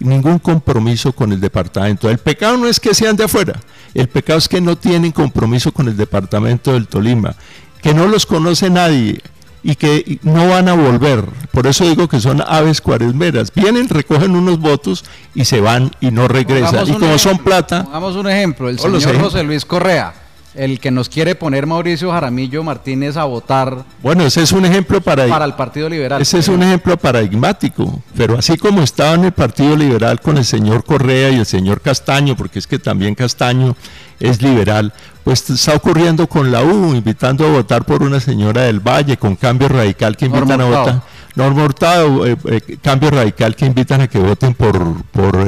ningún 0.00 0.38
compromiso 0.38 1.14
con 1.14 1.32
el 1.32 1.40
departamento. 1.40 2.10
El 2.10 2.18
pecado 2.18 2.58
no 2.58 2.68
es 2.68 2.78
que 2.78 2.92
sean 2.92 3.16
de 3.16 3.24
afuera, 3.24 3.58
el 3.94 4.06
pecado 4.08 4.38
es 4.38 4.48
que 4.50 4.60
no 4.60 4.76
tienen 4.76 5.12
compromiso 5.12 5.72
con 5.72 5.88
el 5.88 5.96
departamento 5.96 6.74
del 6.74 6.88
Tolima, 6.88 7.34
que 7.80 7.94
no 7.94 8.06
los 8.06 8.26
conoce 8.26 8.68
nadie 8.68 9.22
y 9.62 9.76
que 9.76 10.18
no 10.24 10.46
van 10.46 10.68
a 10.68 10.74
volver. 10.74 11.24
Por 11.52 11.66
eso 11.66 11.88
digo 11.88 12.06
que 12.06 12.20
son 12.20 12.42
aves 12.46 12.82
cuaresmeras. 12.82 13.50
Vienen, 13.54 13.88
recogen 13.88 14.36
unos 14.36 14.60
votos 14.60 15.06
y 15.34 15.46
se 15.46 15.58
van 15.58 15.90
y 16.02 16.10
no 16.10 16.28
regresan. 16.28 16.86
y 16.86 16.92
como 16.92 17.16
son 17.16 17.38
plata... 17.38 17.84
Pongamos 17.84 18.16
un 18.16 18.28
ejemplo, 18.28 18.68
el 18.68 18.78
señor 18.78 19.20
José 19.20 19.42
Luis 19.42 19.64
Correa 19.64 20.25
el 20.56 20.80
que 20.80 20.90
nos 20.90 21.08
quiere 21.08 21.34
poner 21.34 21.66
Mauricio 21.66 22.10
Jaramillo 22.10 22.62
Martínez 22.62 23.16
a 23.16 23.24
votar. 23.24 23.84
Bueno, 24.02 24.24
ese 24.24 24.42
es 24.42 24.52
un 24.52 24.64
ejemplo 24.64 25.00
para, 25.00 25.26
para 25.28 25.44
el 25.44 25.54
Partido 25.54 25.88
Liberal. 25.88 26.20
Ese 26.20 26.38
es 26.38 26.48
un 26.48 26.62
ejemplo 26.62 26.96
paradigmático, 26.96 28.02
pero 28.16 28.38
así 28.38 28.56
como 28.56 28.82
estaba 28.82 29.14
en 29.14 29.24
el 29.24 29.32
Partido 29.32 29.76
Liberal 29.76 30.20
con 30.20 30.38
el 30.38 30.44
señor 30.44 30.84
Correa 30.84 31.30
y 31.30 31.36
el 31.36 31.46
señor 31.46 31.80
Castaño, 31.80 32.36
porque 32.36 32.58
es 32.58 32.66
que 32.66 32.78
también 32.78 33.14
Castaño 33.14 33.76
es 34.18 34.40
liberal, 34.40 34.92
pues 35.24 35.48
está 35.50 35.74
ocurriendo 35.74 36.26
con 36.26 36.50
la 36.50 36.62
U, 36.62 36.94
invitando 36.94 37.46
a 37.46 37.50
votar 37.50 37.84
por 37.84 38.02
una 38.02 38.20
señora 38.20 38.62
del 38.62 38.80
Valle, 38.80 39.16
con 39.16 39.36
cambio 39.36 39.68
radical 39.68 40.16
que 40.16 40.26
invitan 40.26 40.60
a 40.60 40.64
votar. 40.64 41.02
Norma 41.34 41.64
Hurtado, 41.64 42.26
eh, 42.26 42.36
eh, 42.46 42.78
cambio 42.80 43.10
radical 43.10 43.54
que 43.54 43.66
invitan 43.66 44.00
a 44.00 44.08
que 44.08 44.18
voten 44.18 44.54
por, 44.54 45.02
por 45.12 45.46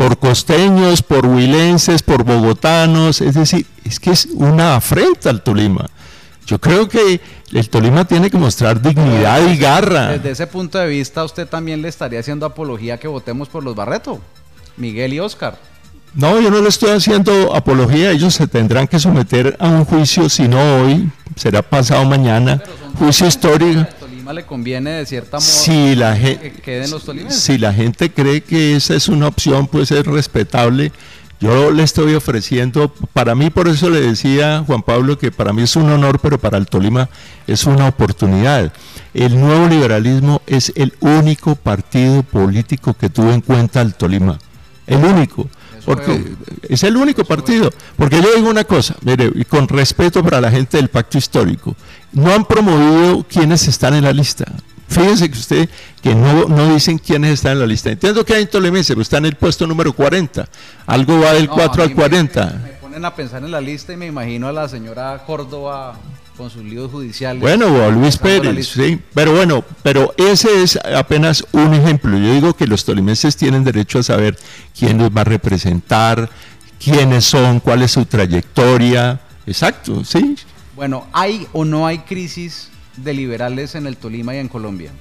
por 0.00 0.16
costeños, 0.16 1.02
por 1.02 1.26
huilenses, 1.26 2.02
por 2.02 2.24
bogotanos, 2.24 3.20
es 3.20 3.34
decir, 3.34 3.66
es 3.84 4.00
que 4.00 4.12
es 4.12 4.28
una 4.32 4.76
afrenta 4.76 5.28
al 5.28 5.42
Tolima. 5.42 5.90
Yo 6.46 6.58
creo 6.58 6.88
que 6.88 7.20
el 7.52 7.68
Tolima 7.68 8.06
tiene 8.06 8.30
que 8.30 8.38
mostrar 8.38 8.80
dignidad 8.80 9.46
y 9.46 9.58
garra. 9.58 10.12
Desde 10.12 10.30
ese 10.30 10.46
punto 10.46 10.78
de 10.78 10.86
vista, 10.86 11.22
usted 11.22 11.46
también 11.46 11.82
le 11.82 11.88
estaría 11.88 12.18
haciendo 12.18 12.46
apología 12.46 12.96
que 12.96 13.08
votemos 13.08 13.50
por 13.50 13.62
los 13.62 13.74
Barreto, 13.74 14.22
Miguel 14.78 15.12
y 15.12 15.20
Oscar. 15.20 15.58
No, 16.14 16.40
yo 16.40 16.50
no 16.50 16.62
le 16.62 16.70
estoy 16.70 16.92
haciendo 16.92 17.54
apología, 17.54 18.10
ellos 18.10 18.32
se 18.32 18.46
tendrán 18.46 18.88
que 18.88 18.98
someter 18.98 19.54
a 19.60 19.68
un 19.68 19.84
juicio, 19.84 20.30
si 20.30 20.48
no 20.48 20.80
hoy, 20.80 21.10
será 21.36 21.60
pasado 21.60 22.06
mañana, 22.06 22.62
juicio 22.98 23.26
histórico 23.26 23.99
le 24.32 24.46
conviene 24.46 24.90
de 24.90 25.06
cierta 25.06 25.38
modo 25.38 25.48
si 25.48 25.94
la 25.94 26.16
gente, 26.16 26.52
que 26.52 26.62
queden 26.62 26.90
los 26.90 27.04
Si 27.28 27.58
la 27.58 27.72
gente 27.72 28.10
cree 28.10 28.42
que 28.42 28.76
esa 28.76 28.94
es 28.94 29.08
una 29.08 29.28
opción, 29.28 29.66
pues 29.66 29.90
es 29.90 30.06
respetable. 30.06 30.92
Yo 31.40 31.70
le 31.70 31.82
estoy 31.82 32.14
ofreciendo, 32.14 32.92
para 33.14 33.34
mí 33.34 33.48
por 33.48 33.66
eso 33.66 33.88
le 33.88 34.00
decía 34.00 34.62
Juan 34.66 34.82
Pablo 34.82 35.18
que 35.18 35.32
para 35.32 35.54
mí 35.54 35.62
es 35.62 35.74
un 35.74 35.88
honor, 35.90 36.18
pero 36.20 36.38
para 36.38 36.58
el 36.58 36.66
Tolima 36.66 37.08
es 37.46 37.64
una 37.64 37.88
oportunidad. 37.88 38.72
El 39.14 39.40
nuevo 39.40 39.66
liberalismo 39.66 40.42
es 40.46 40.70
el 40.76 40.92
único 41.00 41.54
partido 41.54 42.22
político 42.22 42.92
que 42.92 43.08
tuvo 43.08 43.32
en 43.32 43.40
cuenta 43.40 43.80
el 43.80 43.94
Tolima. 43.94 44.38
El 44.86 45.02
único 45.02 45.48
porque 45.84 46.34
es 46.68 46.82
el 46.82 46.96
único 46.96 47.24
partido. 47.24 47.70
Porque 47.96 48.20
yo 48.20 48.34
digo 48.34 48.48
una 48.50 48.64
cosa, 48.64 48.96
mire, 49.02 49.30
y 49.34 49.44
con 49.44 49.68
respeto 49.68 50.22
para 50.22 50.40
la 50.40 50.50
gente 50.50 50.76
del 50.76 50.88
pacto 50.88 51.18
histórico, 51.18 51.76
no 52.12 52.32
han 52.32 52.44
promovido 52.44 53.24
quienes 53.24 53.66
están 53.68 53.94
en 53.94 54.04
la 54.04 54.12
lista. 54.12 54.44
Fíjense 54.88 55.30
que 55.30 55.38
usted, 55.38 55.68
que 56.02 56.14
no, 56.14 56.46
no 56.46 56.74
dicen 56.74 56.98
quiénes 56.98 57.34
están 57.34 57.52
en 57.52 57.60
la 57.60 57.66
lista. 57.66 57.90
Entiendo 57.90 58.24
que 58.24 58.34
hay 58.34 58.42
intolerancia, 58.42 58.94
pero 58.94 59.02
está 59.02 59.18
en 59.18 59.26
el 59.26 59.36
puesto 59.36 59.66
número 59.66 59.92
40. 59.92 60.48
Algo 60.86 61.20
va 61.20 61.32
del 61.32 61.48
4 61.48 61.84
al 61.84 61.94
40. 61.94 62.46
Me, 62.46 62.52
me, 62.52 62.68
ponen 62.80 63.04
a 63.04 63.14
pensar 63.14 63.44
en 63.44 63.52
la 63.52 63.60
lista 63.60 63.92
y 63.92 63.96
me 63.96 64.06
imagino 64.06 64.48
a 64.48 64.52
la 64.52 64.68
señora 64.68 65.22
Córdoba 65.24 65.96
con 66.40 66.48
sus 66.48 66.64
líos 66.64 66.90
judiciales. 66.90 67.38
Bueno, 67.38 67.66
o 67.66 67.90
Luis 67.90 68.16
Pérez, 68.16 68.68
sí, 68.68 68.98
pero 69.12 69.34
bueno, 69.34 69.62
pero 69.82 70.14
ese 70.16 70.62
es 70.62 70.76
apenas 70.76 71.44
un 71.52 71.74
ejemplo. 71.74 72.16
Yo 72.16 72.32
digo 72.32 72.54
que 72.54 72.66
los 72.66 72.86
tolimenses 72.86 73.36
tienen 73.36 73.62
derecho 73.62 73.98
a 73.98 74.02
saber 74.02 74.38
quién 74.74 74.96
los 74.96 75.10
va 75.10 75.20
a 75.20 75.24
representar, 75.24 76.30
quiénes 76.82 77.26
son, 77.26 77.60
cuál 77.60 77.82
es 77.82 77.90
su 77.90 78.06
trayectoria. 78.06 79.20
Exacto, 79.46 80.02
sí. 80.02 80.34
Bueno, 80.74 81.06
¿hay 81.12 81.46
o 81.52 81.66
no 81.66 81.86
hay 81.86 81.98
crisis 81.98 82.70
de 82.96 83.12
liberales 83.12 83.74
en 83.74 83.86
el 83.86 83.98
Tolima 83.98 84.34
y 84.34 84.38
en 84.38 84.48
Colombia? 84.48 84.92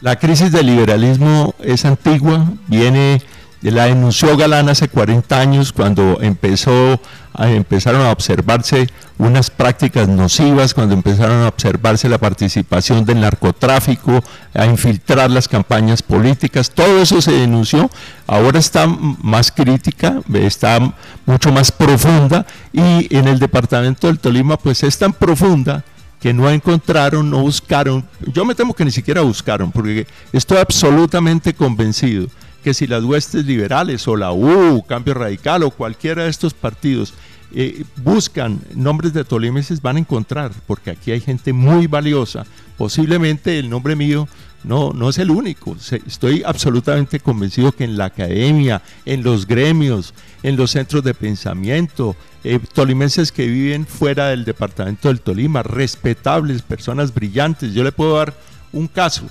La 0.00 0.16
crisis 0.16 0.50
del 0.50 0.66
liberalismo 0.66 1.54
es 1.60 1.84
antigua, 1.84 2.44
viene 2.66 3.22
la 3.62 3.86
denunció 3.86 4.36
Galán 4.36 4.68
hace 4.68 4.88
40 4.88 5.40
años 5.40 5.72
cuando 5.72 6.18
empezó 6.20 7.00
empezaron 7.46 8.02
a 8.02 8.10
observarse 8.10 8.88
unas 9.16 9.50
prácticas 9.50 10.08
nocivas, 10.08 10.74
cuando 10.74 10.94
empezaron 10.94 11.42
a 11.42 11.48
observarse 11.48 12.08
la 12.08 12.18
participación 12.18 13.04
del 13.04 13.20
narcotráfico, 13.20 14.22
a 14.54 14.66
infiltrar 14.66 15.30
las 15.30 15.46
campañas 15.46 16.02
políticas, 16.02 16.70
todo 16.70 17.00
eso 17.00 17.20
se 17.20 17.32
denunció, 17.32 17.90
ahora 18.26 18.58
está 18.58 18.86
más 18.86 19.52
crítica, 19.52 20.20
está 20.34 20.94
mucho 21.26 21.52
más 21.52 21.70
profunda 21.70 22.44
y 22.72 23.14
en 23.14 23.28
el 23.28 23.38
departamento 23.38 24.08
del 24.08 24.18
Tolima 24.18 24.56
pues 24.56 24.82
es 24.82 24.98
tan 24.98 25.12
profunda 25.12 25.84
que 26.20 26.34
no 26.34 26.50
encontraron, 26.50 27.30
no 27.30 27.40
buscaron, 27.42 28.04
yo 28.32 28.44
me 28.44 28.56
temo 28.56 28.74
que 28.74 28.84
ni 28.84 28.90
siquiera 28.90 29.20
buscaron, 29.20 29.70
porque 29.70 30.08
estoy 30.32 30.58
absolutamente 30.58 31.54
convencido 31.54 32.26
que 32.68 32.74
si 32.74 32.86
las 32.86 33.02
huestes 33.02 33.46
liberales 33.46 34.06
o 34.08 34.14
la 34.14 34.30
U, 34.30 34.84
Cambio 34.86 35.14
Radical 35.14 35.62
o 35.62 35.70
cualquiera 35.70 36.24
de 36.24 36.28
estos 36.28 36.52
partidos 36.52 37.14
eh, 37.50 37.82
buscan 37.96 38.60
nombres 38.74 39.14
de 39.14 39.24
tolimenses 39.24 39.80
van 39.80 39.96
a 39.96 40.00
encontrar, 40.00 40.52
porque 40.66 40.90
aquí 40.90 41.12
hay 41.12 41.22
gente 41.22 41.54
muy 41.54 41.86
valiosa. 41.86 42.44
Posiblemente 42.76 43.58
el 43.58 43.70
nombre 43.70 43.96
mío 43.96 44.28
no, 44.64 44.92
no 44.92 45.08
es 45.08 45.16
el 45.16 45.30
único. 45.30 45.78
Estoy 46.06 46.42
absolutamente 46.44 47.20
convencido 47.20 47.72
que 47.72 47.84
en 47.84 47.96
la 47.96 48.04
academia, 48.04 48.82
en 49.06 49.22
los 49.22 49.46
gremios, 49.46 50.12
en 50.42 50.58
los 50.58 50.72
centros 50.72 51.02
de 51.02 51.14
pensamiento, 51.14 52.16
eh, 52.44 52.60
tolimenses 52.74 53.32
que 53.32 53.46
viven 53.46 53.86
fuera 53.86 54.28
del 54.28 54.44
departamento 54.44 55.08
del 55.08 55.22
Tolima, 55.22 55.62
respetables, 55.62 56.60
personas 56.60 57.14
brillantes. 57.14 57.72
Yo 57.72 57.82
le 57.82 57.92
puedo 57.92 58.18
dar 58.18 58.34
un 58.74 58.88
caso. 58.88 59.22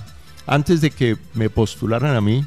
Antes 0.44 0.80
de 0.80 0.90
que 0.90 1.16
me 1.34 1.48
postularan 1.50 2.16
a 2.16 2.20
mí, 2.20 2.44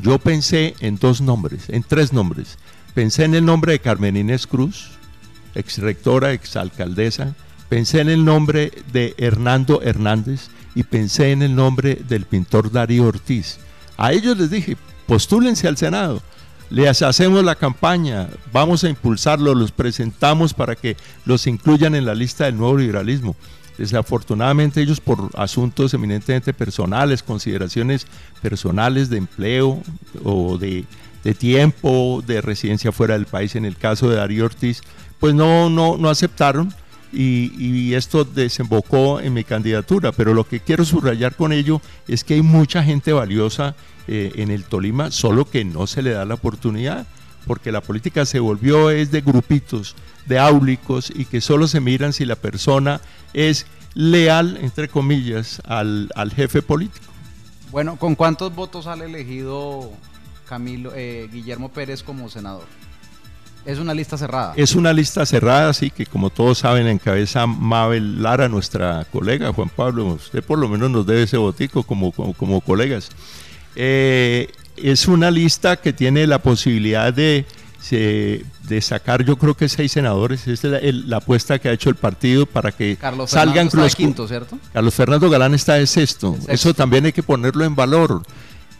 yo 0.00 0.18
pensé 0.18 0.74
en 0.80 0.96
dos 0.96 1.20
nombres, 1.20 1.68
en 1.68 1.82
tres 1.82 2.12
nombres. 2.12 2.58
Pensé 2.94 3.24
en 3.24 3.34
el 3.34 3.44
nombre 3.44 3.72
de 3.72 3.80
Carmen 3.80 4.16
Inés 4.16 4.46
Cruz, 4.46 4.90
ex 5.54 5.78
rectora, 5.78 6.32
ex 6.32 6.56
alcaldesa. 6.56 7.34
Pensé 7.68 8.00
en 8.00 8.08
el 8.08 8.24
nombre 8.24 8.72
de 8.92 9.14
Hernando 9.18 9.82
Hernández 9.82 10.48
y 10.74 10.84
pensé 10.84 11.32
en 11.32 11.42
el 11.42 11.54
nombre 11.54 11.96
del 12.08 12.24
pintor 12.24 12.70
Darío 12.70 13.06
Ortiz. 13.06 13.58
A 13.96 14.12
ellos 14.12 14.38
les 14.38 14.50
dije, 14.50 14.76
postúlense 15.06 15.68
al 15.68 15.76
Senado, 15.76 16.22
les 16.70 17.02
hacemos 17.02 17.44
la 17.44 17.54
campaña, 17.54 18.28
vamos 18.52 18.84
a 18.84 18.88
impulsarlo, 18.88 19.54
los 19.54 19.72
presentamos 19.72 20.54
para 20.54 20.76
que 20.76 20.96
los 21.24 21.46
incluyan 21.46 21.94
en 21.94 22.04
la 22.04 22.14
lista 22.14 22.44
del 22.44 22.56
nuevo 22.56 22.78
liberalismo. 22.78 23.36
Desafortunadamente 23.78 24.82
ellos 24.82 25.00
por 25.00 25.30
asuntos 25.36 25.94
eminentemente 25.94 26.52
personales, 26.52 27.22
consideraciones 27.22 28.06
personales 28.42 29.08
de 29.08 29.18
empleo 29.18 29.80
o 30.24 30.58
de, 30.58 30.84
tiempo, 31.38 32.22
de 32.26 32.40
residencia 32.40 32.90
fuera 32.90 33.14
del 33.14 33.26
país, 33.26 33.54
en 33.54 33.64
el 33.64 33.76
caso 33.76 34.10
de 34.10 34.16
Darío 34.16 34.46
Ortiz, 34.46 34.80
pues 35.20 35.34
no, 35.34 35.70
no, 35.70 35.96
no 35.96 36.10
aceptaron 36.10 36.74
y, 37.12 37.94
esto 37.94 38.24
desembocó 38.24 39.20
en 39.20 39.32
mi 39.32 39.44
candidatura. 39.44 40.12
Pero 40.12 40.34
lo 40.34 40.44
que 40.44 40.60
quiero 40.60 40.84
subrayar 40.84 41.36
con 41.36 41.52
ello 41.52 41.80
es 42.06 42.24
que 42.24 42.34
hay 42.34 42.42
mucha 42.42 42.82
gente 42.82 43.12
valiosa 43.12 43.74
eh, 44.06 44.32
en 44.36 44.50
el 44.50 44.64
Tolima, 44.64 45.10
solo 45.10 45.48
que 45.48 45.64
no 45.64 45.86
se 45.86 46.02
le 46.02 46.10
da 46.10 46.24
la 46.24 46.34
oportunidad 46.34 47.06
porque 47.46 47.72
la 47.72 47.80
política 47.80 48.26
se 48.26 48.40
volvió 48.40 48.90
es 48.90 49.10
de 49.10 49.20
grupitos, 49.20 49.94
de 50.26 50.38
áulicos 50.38 51.12
y 51.14 51.24
que 51.24 51.40
solo 51.40 51.68
se 51.68 51.80
miran 51.80 52.12
si 52.12 52.24
la 52.24 52.36
persona 52.36 53.00
es 53.32 53.66
leal, 53.94 54.58
entre 54.60 54.88
comillas, 54.88 55.60
al, 55.64 56.32
jefe 56.34 56.62
político. 56.62 57.06
Bueno, 57.70 57.96
¿con 57.96 58.14
cuántos 58.14 58.54
votos 58.54 58.84
sale 58.84 59.06
elegido 59.06 59.90
Camilo, 60.48 60.92
eh, 60.94 61.28
Guillermo 61.32 61.70
Pérez 61.70 62.02
como 62.02 62.28
senador? 62.28 62.64
Es 63.68 63.78
una 63.78 63.92
lista 63.92 64.16
cerrada. 64.16 64.54
Es 64.56 64.74
una 64.74 64.92
lista 64.94 65.26
cerrada, 65.26 65.74
sí, 65.74 65.90
que 65.90 66.06
como 66.06 66.30
todos 66.30 66.58
saben 66.58 66.86
encabeza 66.86 67.46
Mabel 67.46 68.22
Lara, 68.22 68.48
nuestra 68.48 69.04
colega, 69.12 69.52
Juan 69.52 69.68
Pablo, 69.68 70.06
usted 70.06 70.42
por 70.42 70.58
lo 70.58 70.68
menos 70.68 70.90
nos 70.90 71.06
debe 71.06 71.24
ese 71.24 71.36
votico 71.36 71.82
como, 71.82 72.12
como, 72.12 72.60
colegas. 72.62 73.10
Eh, 73.76 74.50
es 74.82 75.08
una 75.08 75.30
lista 75.30 75.76
que 75.76 75.92
tiene 75.92 76.26
la 76.26 76.40
posibilidad 76.40 77.12
de, 77.12 77.46
de 77.90 78.80
sacar 78.80 79.24
yo 79.24 79.36
creo 79.36 79.54
que 79.54 79.68
seis 79.68 79.92
senadores. 79.92 80.46
Esta 80.46 80.78
es 80.78 80.94
la, 80.94 81.18
apuesta 81.18 81.58
que 81.58 81.68
ha 81.68 81.72
hecho 81.72 81.90
el 81.90 81.96
partido 81.96 82.46
para 82.46 82.72
que 82.72 82.96
Carlos 82.96 83.30
salgan 83.30 83.66
está 83.66 83.78
los 83.80 83.94
quinto, 83.94 84.28
¿cierto? 84.28 84.58
Carlos 84.72 84.94
Fernando 84.94 85.28
Galán 85.30 85.54
está 85.54 85.74
de 85.74 85.86
sexto. 85.86 86.36
Eso 86.48 86.74
también 86.74 87.06
hay 87.06 87.12
que 87.12 87.22
ponerlo 87.22 87.64
en 87.64 87.74
valor. 87.74 88.22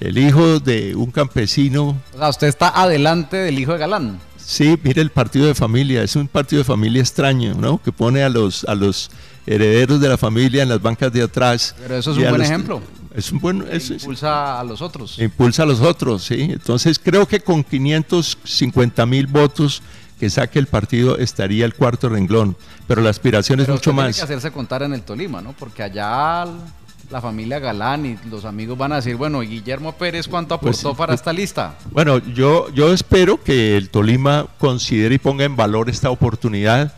El 0.00 0.17
hijo 0.19 0.61
de 0.61 0.95
un 0.95 1.11
campesino. 1.11 2.00
O 2.14 2.19
sea, 2.19 2.28
usted 2.28 2.47
está 2.47 2.69
adelante 2.69 3.37
del 3.37 3.59
hijo 3.59 3.73
de 3.73 3.78
Galán. 3.78 4.21
Sí, 4.37 4.78
mire 4.83 5.02
el 5.02 5.11
partido 5.11 5.47
de 5.47 5.55
familia, 5.55 6.02
es 6.02 6.17
un 6.17 6.28
partido 6.28 6.61
de 6.61 6.64
familia 6.64 7.02
extraño, 7.02 7.55
¿no? 7.55 7.83
Que 7.83 7.93
pone 7.93 8.23
a 8.23 8.28
los 8.28 8.64
a 8.64 8.75
los 8.75 9.11
herederos 9.47 10.00
de 10.00 10.09
la 10.09 10.17
familia 10.17 10.62
en 10.62 10.69
las 10.69 10.81
bancas 10.81 11.12
de 11.12 11.23
atrás. 11.23 11.75
Pero 11.81 11.97
eso 11.97 12.12
es 12.12 12.19
un 12.19 12.28
buen 12.28 12.43
ejemplo. 12.43 12.81
Es 13.15 13.33
un 13.33 13.41
buen, 13.41 13.65
impulsa 13.73 14.61
a 14.61 14.65
los 14.65 14.83
otros. 14.83 15.19
Impulsa 15.19 15.62
a 15.62 15.67
los 15.67 15.81
otros, 15.81 16.25
sí. 16.25 16.49
Entonces 16.53 16.99
creo 16.99 17.27
que 17.27 17.41
con 17.41 17.65
550 17.65 19.07
mil 19.07 19.27
votos 19.27 19.83
que 20.19 20.31
saque 20.31 20.59
el 20.59 20.67
partido 20.67 21.19
estaría 21.19 21.65
el 21.65 21.75
cuarto 21.75 22.09
renglón, 22.09 22.57
pero 22.87 23.03
la 23.03 23.11
aspiración 23.11 23.61
es 23.61 23.69
mucho 23.69 23.93
más. 23.93 24.07
Tiene 24.07 24.17
que 24.17 24.33
hacerse 24.33 24.50
contar 24.50 24.83
en 24.83 24.93
el 24.93 25.03
Tolima, 25.03 25.41
¿no? 25.41 25.53
Porque 25.53 25.83
allá 25.83 26.47
la 27.11 27.21
familia 27.21 27.59
Galán 27.59 28.05
y 28.05 28.19
los 28.29 28.45
amigos 28.45 28.77
van 28.77 28.93
a 28.93 28.97
decir, 28.97 29.17
bueno, 29.17 29.41
Guillermo 29.41 29.93
Pérez 29.93 30.29
cuánto 30.29 30.59
pues 30.61 30.81
aportó 30.81 30.97
para 30.97 31.15
esta 31.15 31.33
lista? 31.33 31.79
Bueno, 31.91 32.19
yo, 32.19 32.69
yo 32.75 32.93
espero 32.93 33.43
que 33.43 33.77
el 33.77 33.88
Tolima 33.88 34.47
considere 34.59 35.15
y 35.15 35.19
ponga 35.19 35.45
en 35.45 35.57
valor 35.57 35.88
esta 35.88 36.11
oportunidad 36.11 36.95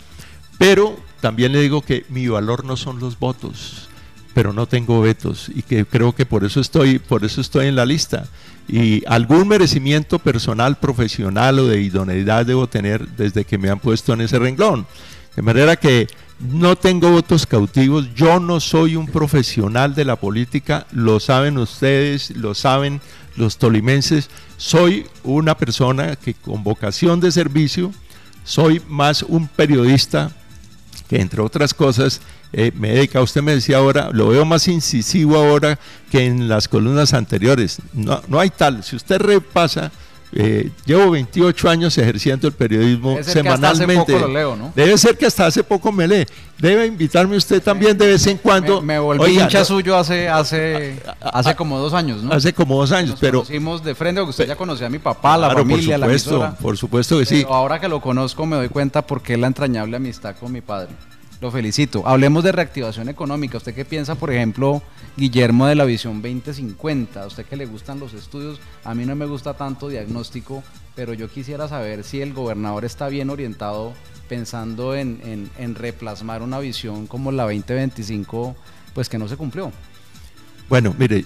Pero 0.59 0.97
también 1.21 1.52
le 1.52 1.61
digo 1.61 1.83
que 1.83 2.05
mi 2.09 2.26
valor 2.29 2.64
no 2.64 2.76
son 2.76 2.99
los 2.99 3.19
votos, 3.19 3.88
pero 4.34 4.52
no 4.52 4.66
tengo 4.66 5.00
vetos 5.00 5.50
y 5.54 5.62
que 5.62 5.84
creo 5.84 6.14
que 6.14 6.26
por 6.26 6.44
eso 6.44 6.60
estoy, 6.60 6.99
por 6.99 7.25
eso 7.25 7.40
estoy 7.40 7.66
en 7.66 7.76
la 7.76 7.84
lista. 7.84 8.26
Y 8.68 9.02
algún 9.06 9.49
merecimiento 9.49 10.18
personal, 10.18 10.78
profesional 10.78 11.58
o 11.58 11.66
de 11.66 11.80
idoneidad 11.80 12.46
debo 12.46 12.68
tener 12.68 13.08
desde 13.16 13.44
que 13.44 13.58
me 13.58 13.68
han 13.68 13.80
puesto 13.80 14.12
en 14.12 14.20
ese 14.20 14.38
renglón. 14.38 14.87
De 15.34 15.42
manera 15.42 15.76
que 15.76 16.06
no 16.40 16.76
tengo 16.76 17.10
votos 17.10 17.46
cautivos, 17.46 18.14
yo 18.14 18.40
no 18.40 18.60
soy 18.60 18.96
un 18.96 19.06
profesional 19.06 19.94
de 19.94 20.04
la 20.04 20.16
política, 20.16 20.87
lo 20.92 21.20
saben 21.20 21.58
ustedes, 21.58 22.30
lo 22.37 22.54
saben 22.54 23.00
los 23.37 23.58
tolimenses, 23.58 24.30
soy 24.56 25.06
una 25.22 25.56
persona 25.56 26.16
que 26.16 26.34
con 26.34 26.62
vocación 26.62 27.20
de 27.20 27.32
servicio, 27.32 27.92
soy 28.44 28.80
más 28.88 29.22
un 29.22 29.49
periodista 29.49 30.30
que 31.11 31.21
entre 31.21 31.43
otras 31.43 31.75
cosas 31.75 32.21
eh, 32.52 32.71
me 32.76 32.93
dedica, 32.93 33.21
usted 33.21 33.43
me 33.43 33.57
decía 33.57 33.79
ahora, 33.79 34.11
lo 34.12 34.29
veo 34.29 34.45
más 34.45 34.69
incisivo 34.69 35.37
ahora 35.37 35.76
que 36.09 36.25
en 36.25 36.49
las 36.49 36.69
columnas 36.69 37.14
anteriores. 37.14 37.79
No, 37.93 38.23
no 38.29 38.38
hay 38.38 38.50
tal, 38.50 38.85
si 38.85 38.95
usted 38.95 39.19
repasa, 39.19 39.90
eh, 40.32 40.70
llevo 40.87 41.10
28 41.10 41.68
años 41.68 41.99
ejerciendo 41.99 42.46
el 42.46 42.54
periodismo 42.54 43.10
Debe 43.10 43.25
semanalmente. 43.25 44.14
Debe 44.75 44.96
ser 44.96 45.18
que 45.18 45.26
hasta 45.26 45.46
hace 45.46 45.64
poco 45.64 45.90
me 45.90 46.06
lee. 46.06 46.26
Debe 46.58 46.87
invitarme 46.87 47.37
usted 47.37 47.60
también 47.62 47.99
de 47.99 48.06
vez 48.06 48.26
en 48.26 48.37
cuando. 48.37 48.80
Me, 48.80 48.99
volví 48.99 49.40
hincha 49.40 49.64
suyo 49.64 49.96
hace 49.96 50.28
hace 50.28 51.00
hace 51.20 51.56
como 51.56 51.78
dos 51.78 51.94
años, 51.94 52.22
¿no? 52.22 52.32
Hace 52.32 52.52
como 52.52 52.78
dos 52.78 52.92
años, 52.92 53.12
Nos 53.12 53.20
pero 53.20 53.40
conocimos 53.40 53.82
de 53.82 53.94
frente, 53.94 54.20
porque 54.20 54.30
usted 54.30 54.46
ya 54.46 54.56
conocía 54.56 54.87
a 54.87 54.90
mi 54.90 54.99
papá, 54.99 55.37
la 55.37 55.50
familia, 55.50 55.99
por 55.99 56.06
supuesto, 56.06 56.38
la 56.38 56.52
Por 56.52 56.76
supuesto 56.76 57.18
que 57.18 57.26
sí. 57.26 57.46
ahora 57.49 57.80
que 57.80 57.88
lo 57.88 58.00
conozco 58.00 58.46
me 58.46 58.56
doy 58.56 58.68
cuenta 58.68 59.02
por 59.02 59.22
qué 59.22 59.37
la 59.37 59.46
entrañable 59.49 59.96
amistad 59.96 60.37
con 60.37 60.52
mi 60.52 60.60
padre. 60.60 60.90
Lo 61.40 61.50
felicito. 61.50 62.06
Hablemos 62.06 62.44
de 62.44 62.52
reactivación 62.52 63.09
económica. 63.09 63.56
¿Usted 63.56 63.75
qué 63.75 63.87
piensa, 63.87 64.14
por 64.14 64.30
ejemplo, 64.30 64.82
Guillermo, 65.16 65.66
de 65.66 65.75
la 65.75 65.85
visión 65.85 66.20
2050? 66.20 67.23
¿A 67.23 67.26
usted 67.26 67.47
que 67.47 67.56
le 67.56 67.64
gustan 67.64 67.99
los 67.99 68.12
estudios? 68.12 68.61
A 68.85 68.94
mí 68.94 69.06
no 69.06 69.16
me 69.16 69.25
gusta 69.25 69.54
tanto 69.54 69.88
diagnóstico, 69.88 70.62
pero 70.94 71.14
yo 71.14 71.30
quisiera 71.30 71.66
saber 71.66 72.04
si 72.04 72.20
el 72.20 72.35
gobernador 72.35 72.85
está 72.85 73.09
bien 73.09 73.30
orientado 73.30 73.94
pensando 74.28 74.94
en, 74.94 75.50
en 75.56 75.75
replasmar 75.75 76.42
una 76.42 76.59
visión 76.59 77.06
como 77.06 77.32
la 77.32 77.44
2025, 77.44 78.54
pues 78.92 79.09
que 79.09 79.18
no 79.18 79.26
se 79.26 79.38
cumplió. 79.38 79.73
Bueno, 80.70 80.94
mire, 80.97 81.25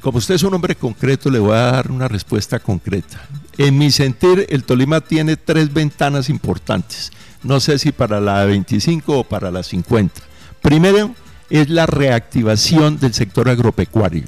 como 0.00 0.16
usted 0.16 0.36
es 0.36 0.42
un 0.42 0.54
hombre 0.54 0.74
concreto, 0.74 1.28
le 1.28 1.38
voy 1.38 1.52
a 1.52 1.72
dar 1.72 1.90
una 1.90 2.08
respuesta 2.08 2.58
concreta. 2.58 3.28
En 3.58 3.78
mi 3.78 3.90
sentir, 3.90 4.46
el 4.50 4.64
Tolima 4.64 5.00
tiene 5.00 5.36
tres 5.36 5.72
ventanas 5.72 6.28
importantes 6.28 7.10
no 7.46 7.60
sé 7.60 7.78
si 7.78 7.92
para 7.92 8.20
la 8.20 8.44
25 8.44 9.20
o 9.20 9.24
para 9.24 9.50
la 9.50 9.62
50. 9.62 10.20
Primero 10.60 11.14
es 11.48 11.70
la 11.70 11.86
reactivación 11.86 12.98
del 12.98 13.14
sector 13.14 13.48
agropecuario. 13.48 14.24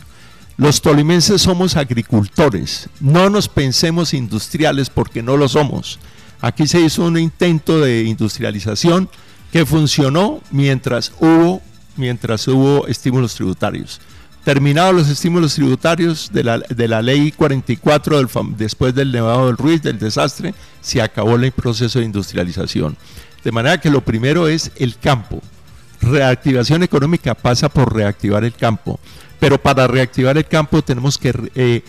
Los 0.57 0.81
tolimenses 0.81 1.43
somos 1.43 1.77
agricultores, 1.77 2.89
no 3.01 3.31
nos 3.31 3.49
pensemos 3.49 4.15
industriales 4.15 4.91
porque 4.91 5.23
no 5.23 5.37
lo 5.37 5.49
somos. 5.49 5.99
Aquí 6.41 6.67
se 6.67 6.81
hizo 6.81 7.05
un 7.05 7.19
intento 7.19 7.81
de 7.81 8.05
industrialización 8.05 9.09
que 9.53 9.67
funcionó 9.67 10.41
mientras 10.51 11.13
hubo, 11.21 11.63
mientras 11.97 12.47
hubo 12.49 12.87
estímulos 12.87 13.35
tributarios. 13.35 14.01
Terminados 14.49 14.95
los 14.95 15.11
estímulos 15.11 15.57
tributarios 15.57 16.31
de 16.33 16.43
la, 16.43 16.57
de 16.57 16.89
la 16.89 17.03
ley 17.03 17.33
44 17.33 18.27
después 18.57 18.95
del 18.95 19.13
Nevado 19.13 19.49
del 19.49 19.59
Ruiz, 19.59 19.83
del 19.83 19.99
desastre, 19.99 20.55
se 20.81 21.03
acabó 21.03 21.37
el 21.37 21.53
proceso 21.53 21.99
de 21.99 22.07
industrialización. 22.07 22.97
De 23.45 23.53
manera 23.53 23.79
que 23.79 23.91
lo 23.91 24.01
primero 24.01 24.49
es 24.49 24.73
el 24.77 24.97
campo. 24.97 25.43
Reactivación 26.01 26.83
económica 26.83 27.35
pasa 27.35 27.69
por 27.69 27.95
reactivar 27.95 28.43
el 28.43 28.55
campo, 28.55 28.99
pero 29.39 29.61
para 29.61 29.87
reactivar 29.87 30.39
el 30.39 30.47
campo 30.47 30.81
tenemos 30.81 31.19
que 31.19 31.51
eh, 31.55 31.83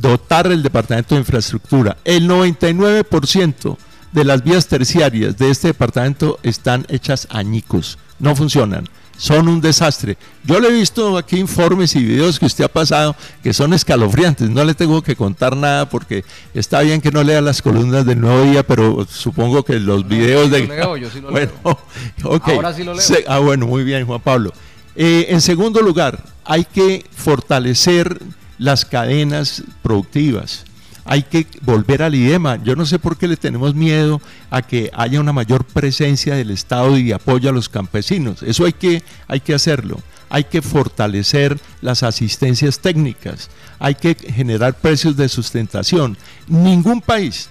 dotar 0.00 0.46
el 0.46 0.62
Departamento 0.62 1.16
de 1.16 1.22
Infraestructura. 1.22 1.96
El 2.04 2.28
99% 2.28 3.76
de 4.12 4.24
las 4.24 4.44
vías 4.44 4.68
terciarias 4.68 5.36
de 5.36 5.50
este 5.50 5.66
departamento 5.66 6.38
están 6.44 6.86
hechas 6.90 7.26
añicos, 7.32 7.98
no 8.20 8.36
funcionan 8.36 8.88
son 9.16 9.48
un 9.48 9.60
desastre. 9.60 10.16
Yo 10.44 10.60
le 10.60 10.68
he 10.68 10.72
visto 10.72 11.16
aquí 11.16 11.38
informes 11.38 11.94
y 11.96 12.04
videos 12.04 12.38
que 12.38 12.46
usted 12.46 12.64
ha 12.64 12.68
pasado 12.68 13.16
que 13.42 13.52
son 13.52 13.72
escalofriantes. 13.72 14.50
No 14.50 14.64
le 14.64 14.74
tengo 14.74 15.02
que 15.02 15.16
contar 15.16 15.56
nada 15.56 15.88
porque 15.88 16.24
está 16.52 16.80
bien 16.80 17.00
que 17.00 17.10
no 17.10 17.22
lea 17.22 17.40
las 17.40 17.62
columnas 17.62 18.04
del 18.04 18.20
Nuevo 18.20 18.42
Día, 18.42 18.66
pero 18.66 19.06
supongo 19.08 19.64
que 19.64 19.78
los 19.78 20.06
videos 20.06 20.50
de... 20.50 20.66
Lo 20.66 20.74
leo, 20.74 20.96
yo 20.96 21.10
sí 21.10 21.20
lo 21.20 21.30
bueno, 21.30 21.52
leo. 21.64 22.40
Ahora 22.44 22.74
sí 22.74 22.84
lo 22.84 22.94
leo. 22.94 23.04
ah, 23.26 23.38
bueno, 23.38 23.66
muy 23.66 23.84
bien, 23.84 24.06
Juan 24.06 24.20
Pablo. 24.20 24.52
Eh, 24.96 25.26
en 25.30 25.40
segundo 25.40 25.80
lugar, 25.80 26.22
hay 26.44 26.64
que 26.64 27.04
fortalecer 27.14 28.20
las 28.58 28.84
cadenas 28.84 29.62
productivas 29.82 30.64
hay 31.04 31.22
que 31.22 31.46
volver 31.62 32.02
al 32.02 32.14
IDEMA. 32.14 32.62
Yo 32.62 32.76
no 32.76 32.86
sé 32.86 32.98
por 32.98 33.16
qué 33.16 33.28
le 33.28 33.36
tenemos 33.36 33.74
miedo 33.74 34.20
a 34.50 34.62
que 34.62 34.90
haya 34.94 35.20
una 35.20 35.32
mayor 35.32 35.64
presencia 35.64 36.34
del 36.34 36.50
Estado 36.50 36.96
y 36.98 37.12
apoyo 37.12 37.50
a 37.50 37.52
los 37.52 37.68
campesinos. 37.68 38.42
Eso 38.42 38.64
hay 38.64 38.72
que, 38.72 39.02
hay 39.28 39.40
que 39.40 39.54
hacerlo. 39.54 40.00
Hay 40.30 40.44
que 40.44 40.62
fortalecer 40.62 41.60
las 41.80 42.02
asistencias 42.02 42.80
técnicas. 42.80 43.50
Hay 43.78 43.94
que 43.94 44.14
generar 44.14 44.74
precios 44.74 45.16
de 45.16 45.28
sustentación. 45.28 46.16
Ningún 46.48 47.00
país 47.00 47.50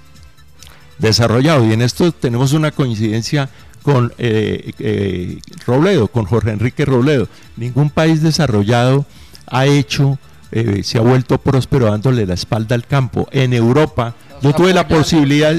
desarrollado, 0.97 1.65
y 1.65 1.73
en 1.73 1.81
esto 1.81 2.11
tenemos 2.11 2.53
una 2.53 2.71
coincidencia 2.71 3.49
con 3.83 4.13
eh, 4.17 4.71
eh, 4.79 5.39
Robledo, 5.67 6.07
con 6.07 6.25
Jorge 6.25 6.51
Enrique 6.51 6.85
Robledo, 6.85 7.27
ningún 7.57 7.89
país 7.89 8.21
desarrollado 8.21 9.05
ha 9.47 9.65
hecho 9.65 10.17
eh, 10.55 10.83
se 10.83 10.99
ha 10.99 11.01
vuelto 11.01 11.39
próspero 11.39 11.87
dándole 11.89 12.27
la 12.27 12.35
espalda 12.35 12.75
al 12.75 12.85
campo. 12.85 13.27
En 13.31 13.53
Europa, 13.53 14.13
yo 14.41 14.53
tuve 14.53 14.73
la 14.73 14.87
posibilidad... 14.87 15.53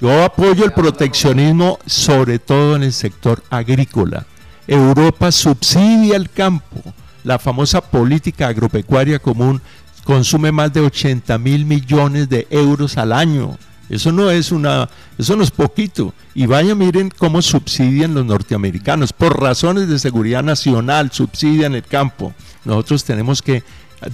Yo 0.00 0.24
apoyo 0.24 0.64
el 0.64 0.72
proteccionismo 0.72 1.78
sobre 1.86 2.40
todo 2.40 2.74
en 2.74 2.82
el 2.82 2.92
sector 2.92 3.40
agrícola. 3.50 4.26
Europa 4.66 5.30
subsidia 5.30 6.16
el 6.16 6.28
campo. 6.28 6.82
La 7.22 7.38
famosa 7.38 7.80
política 7.80 8.48
agropecuaria 8.48 9.20
común 9.20 9.62
consume 10.02 10.50
más 10.50 10.72
de 10.72 10.80
80 10.80 11.38
mil 11.38 11.64
millones 11.64 12.28
de 12.28 12.48
euros 12.50 12.98
al 12.98 13.12
año. 13.12 13.56
Eso 13.88 14.12
no 14.12 14.30
es 14.30 14.52
una, 14.52 14.88
eso 15.16 15.36
no 15.36 15.42
es 15.42 15.50
poquito. 15.50 16.14
Y 16.34 16.46
vaya, 16.46 16.74
miren 16.74 17.10
cómo 17.10 17.40
subsidian 17.42 18.14
los 18.14 18.24
norteamericanos. 18.26 19.12
Por 19.12 19.40
razones 19.40 19.88
de 19.88 19.98
seguridad 19.98 20.42
nacional, 20.42 21.10
subsidian 21.10 21.74
el 21.74 21.84
campo. 21.84 22.34
Nosotros 22.64 23.04
tenemos 23.04 23.40
que 23.40 23.62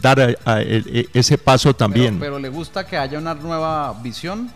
dar 0.00 0.36
e, 0.46 1.08
ese 1.12 1.38
paso 1.38 1.74
también. 1.74 2.18
Pero, 2.18 2.38
le 2.38 2.48
gusta 2.48 2.86
que 2.86 2.96
haya 2.96 3.18
una 3.18 3.34
nueva 3.34 3.94
visión 4.02 4.50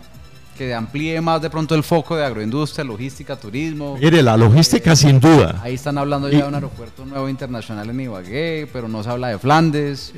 que 0.57 0.73
amplíe 0.73 1.21
más 1.21 1.41
de 1.41 1.49
pronto 1.49 1.73
el 1.73 1.83
foco 1.83 2.17
de 2.17 2.25
agroindustria, 2.25 2.83
logística, 2.83 3.37
turismo. 3.37 3.97
Mire, 3.97 4.21
la 4.21 4.35
logística 4.35 4.93
sin 4.93 5.19
duda. 5.19 5.61
Ahí 5.63 5.75
están 5.75 5.97
hablando 5.97 6.27
ya 6.27 6.39
de 6.39 6.47
un 6.49 6.55
aeropuerto 6.55 7.05
nuevo 7.05 7.29
internacional 7.29 7.89
en 7.89 7.99
Ibagué, 8.01 8.69
pero 8.73 8.89
no 8.89 9.01
se 9.01 9.09
habla 9.09 9.29
de 9.29 9.39
Flandes. 9.39 10.13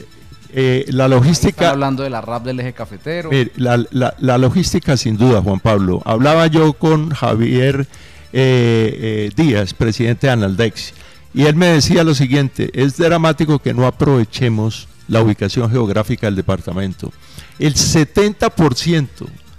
Eh, 0.53 0.85
la 0.89 1.07
logística. 1.07 1.69
Hablando 1.69 2.03
de 2.03 2.09
la 2.09 2.21
RAP 2.21 2.45
del 2.45 2.59
eje 2.59 2.73
cafetero. 2.73 3.29
la, 3.55 4.37
logística 4.37 4.97
sin 4.97 5.17
duda, 5.17 5.41
Juan 5.41 5.59
Pablo. 5.59 6.01
Hablaba 6.05 6.47
yo 6.47 6.73
con 6.73 7.09
Javier 7.11 7.87
eh, 8.33 9.29
eh, 9.31 9.31
Díaz, 9.35 9.73
presidente 9.73 10.27
de 10.27 10.33
Analdex, 10.33 10.93
y 11.33 11.43
él 11.43 11.55
me 11.55 11.67
decía 11.67 12.03
lo 12.03 12.15
siguiente: 12.15 12.69
es 12.73 12.97
dramático 12.97 13.59
que 13.59 13.73
no 13.73 13.87
aprovechemos 13.87 14.87
la 15.07 15.21
ubicación 15.21 15.69
geográfica 15.69 16.27
del 16.27 16.35
departamento. 16.35 17.11
El 17.59 17.75
70% 17.75 19.07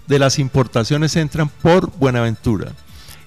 de 0.07 0.19
las 0.19 0.39
importaciones 0.39 1.17
entran 1.17 1.49
por 1.49 1.91
Buenaventura 1.99 2.73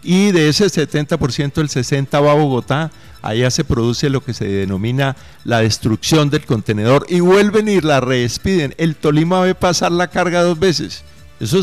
y 0.06 0.32
de 0.32 0.50
ese 0.50 0.66
70% 0.68 1.58
el 1.58 1.68
60% 1.68 2.24
va 2.24 2.32
a 2.32 2.36
Bogotá, 2.36 2.92
allá 3.24 3.50
se 3.50 3.64
produce 3.64 4.10
lo 4.10 4.24
que 4.24 4.34
se 4.34 4.46
denomina 4.46 5.16
la 5.44 5.62
destrucción 5.62 6.30
del 6.30 6.46
contenedor 6.46 7.08
y 7.10 7.20
vuelven 7.22 7.68
y 7.68 7.82
la 7.82 8.00
redespiden. 8.00 8.76
El 8.78 8.96
Tolima 8.96 9.42
ve 9.42 9.56
pasar 9.56 9.92
la 9.92 10.08
carga 10.08 10.44
dos 10.44 10.60
veces. 10.60 11.04
Eso 11.40 11.60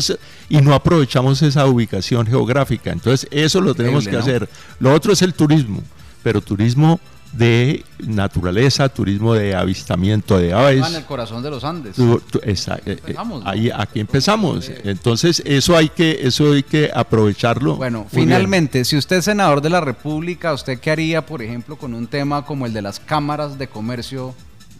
y 0.49 0.57
no 0.57 0.73
aprovechamos 0.73 1.41
esa 1.41 1.65
ubicación 1.65 2.27
geográfica. 2.27 2.91
Entonces, 2.91 3.27
eso 3.31 3.61
lo 3.61 3.73
tenemos 3.73 4.07
que 4.07 4.17
hacer. 4.17 4.47
Lo 4.79 4.93
otro 4.93 5.13
es 5.13 5.21
el 5.21 5.33
turismo, 5.33 5.81
pero 6.21 6.41
turismo 6.41 6.99
de 7.33 7.83
naturaleza, 7.99 8.89
turismo 8.89 9.33
de 9.33 9.55
avistamiento 9.55 10.37
de 10.37 10.53
aves. 10.53 10.87
En 10.87 10.95
el 10.95 11.05
corazón 11.05 11.41
de 11.41 11.49
los 11.49 11.63
Andes. 11.63 11.97
Eh, 11.97 12.19
eh, 12.43 13.15
ahí, 13.43 13.71
aquí 13.75 13.99
empezamos. 13.99 14.71
Entonces, 14.83 15.41
eso 15.45 15.75
hay 15.75 15.89
que, 15.89 16.19
eso 16.21 16.53
hay 16.53 16.63
que 16.63 16.91
aprovecharlo. 16.93 17.75
Bueno, 17.75 18.05
finalmente, 18.09 18.85
si 18.85 18.97
usted 18.97 19.17
es 19.17 19.25
senador 19.25 19.61
de 19.61 19.69
la 19.71 19.81
República, 19.81 20.53
¿usted 20.53 20.79
qué 20.79 20.91
haría, 20.91 21.25
por 21.25 21.41
ejemplo, 21.41 21.75
con 21.75 21.93
un 21.93 22.07
tema 22.07 22.45
como 22.45 22.65
el 22.65 22.73
de 22.73 22.83
las 22.83 22.99
cámaras 22.99 23.57
de 23.57 23.67
comercio 23.67 24.35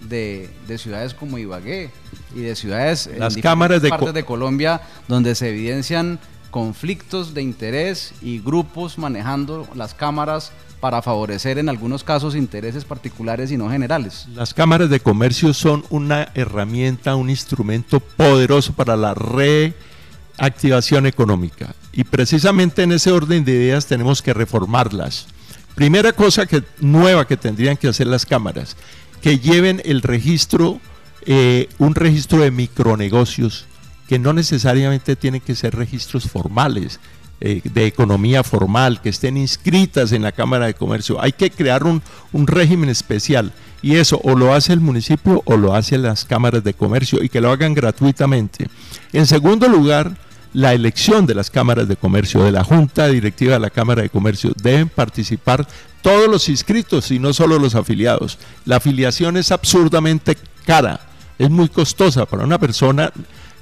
de, 0.10 0.50
ciudades 0.78 1.14
como 1.14 1.38
Ibagué 1.38 1.90
y 2.36 2.42
de 2.42 2.56
ciudades 2.56 3.10
las 3.18 3.38
cámaras 3.38 3.82
de 3.82 3.90
partes 3.90 4.14
de 4.14 4.26
Colombia 4.26 4.82
donde 5.08 5.36
se 5.36 5.50
evidencian 5.50 6.20
conflictos 6.54 7.34
de 7.34 7.42
interés 7.42 8.14
y 8.22 8.38
grupos 8.38 9.00
manejando 9.00 9.68
las 9.74 9.96
cámaras 9.96 10.52
para 10.80 11.02
favorecer 11.02 11.58
en 11.58 11.68
algunos 11.68 12.04
casos 12.04 12.36
intereses 12.36 12.86
particulares 12.86 13.52
y 13.52 13.58
no 13.58 13.72
generales. 13.72 14.28
Las 14.36 14.54
cámaras 14.54 14.92
de 14.92 15.00
comercio 15.00 15.52
son 15.56 15.84
una 15.90 16.30
herramienta, 16.36 17.16
un 17.16 17.32
instrumento 17.32 18.00
poderoso 18.00 18.74
para 18.74 18.96
la 18.96 19.16
reactivación 19.16 21.08
económica 21.08 21.74
y 21.92 22.04
precisamente 22.04 22.84
en 22.84 22.92
ese 22.92 23.12
orden 23.12 23.44
de 23.44 23.54
ideas 23.54 23.88
tenemos 23.88 24.22
que 24.22 24.36
reformarlas. 24.36 25.26
Primera 25.74 26.14
cosa 26.14 26.46
nueva 26.80 27.26
que 27.26 27.36
tendrían 27.36 27.78
que 27.78 27.88
hacer 27.88 28.06
las 28.06 28.28
cámaras, 28.28 28.78
que 29.24 29.40
lleven 29.40 29.82
el 29.86 30.04
registro, 30.04 30.80
eh, 31.26 31.68
un 31.80 31.96
registro 31.96 32.42
de 32.42 32.52
micronegocios, 32.52 33.66
que 34.08 34.20
no 34.20 34.34
necesariamente 34.34 35.16
tienen 35.16 35.42
que 35.42 35.56
ser 35.56 35.76
registros 35.76 36.30
formales, 36.30 37.00
eh, 37.46 37.62
de 37.64 37.86
economía 37.86 38.44
formal, 38.44 39.02
que 39.02 39.10
estén 39.10 39.36
inscritas 39.36 40.14
en 40.14 40.22
la 40.22 40.32
Cámara 40.32 40.66
de 40.66 40.76
Comercio. 40.76 41.22
Hay 41.22 41.34
que 41.34 41.52
crear 41.52 41.84
un, 41.84 42.02
un 42.32 42.48
régimen 42.48 42.90
especial 42.90 43.52
y 43.82 43.96
eso 43.96 44.22
o 44.24 44.34
lo 44.36 44.54
hace 44.54 44.72
el 44.72 44.80
municipio 44.80 45.42
o 45.44 45.58
lo 45.58 45.76
hacen 45.76 46.04
las 46.04 46.24
cámaras 46.24 46.64
de 46.64 46.74
comercio 46.74 47.22
y 47.22 47.28
que 47.28 47.42
lo 47.42 47.52
hagan 47.52 47.74
gratuitamente. 47.74 48.70
En 49.12 49.28
segundo 49.28 49.68
lugar, 49.68 50.16
la 50.54 50.74
elección 50.74 51.26
de 51.26 51.36
las 51.36 51.50
cámaras 51.50 51.88
de 51.90 51.98
comercio, 51.98 52.44
de 52.44 52.54
la 52.54 52.64
junta 52.64 53.08
directiva 53.08 53.56
de 53.56 53.60
la 53.60 53.70
Cámara 53.70 54.04
de 54.04 54.10
Comercio, 54.10 54.54
deben 54.62 54.88
participar 54.88 55.68
todos 56.02 56.30
los 56.30 56.48
inscritos 56.48 57.12
y 57.12 57.20
no 57.20 57.34
solo 57.34 57.60
los 57.60 57.76
afiliados. 57.76 58.40
La 58.64 58.78
afiliación 58.78 59.36
es 59.36 59.52
absurdamente 59.52 60.38
cara, 60.66 61.02
es 61.38 61.50
muy 61.50 61.68
costosa 61.68 62.26
para 62.26 62.46
una 62.46 62.58
persona 62.60 63.12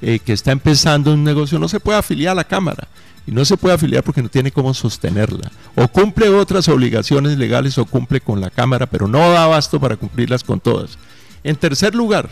eh, 0.02 0.18
que 0.18 0.32
está 0.32 0.52
empezando 0.52 1.14
un 1.14 1.24
negocio, 1.24 1.58
no 1.58 1.68
se 1.68 1.80
puede 1.80 1.98
afiliar 1.98 2.32
a 2.32 2.36
la 2.36 2.44
Cámara. 2.44 2.88
Y 3.24 3.30
no 3.30 3.44
se 3.44 3.56
puede 3.56 3.76
afiliar 3.76 4.02
porque 4.02 4.20
no 4.20 4.28
tiene 4.28 4.50
cómo 4.50 4.74
sostenerla. 4.74 5.52
O 5.76 5.86
cumple 5.86 6.28
otras 6.28 6.68
obligaciones 6.68 7.38
legales 7.38 7.78
o 7.78 7.84
cumple 7.84 8.20
con 8.20 8.40
la 8.40 8.50
Cámara, 8.50 8.86
pero 8.86 9.06
no 9.06 9.20
da 9.30 9.44
abasto 9.44 9.78
para 9.78 9.96
cumplirlas 9.96 10.42
con 10.42 10.58
todas. 10.58 10.98
En 11.44 11.54
tercer 11.54 11.94
lugar, 11.94 12.30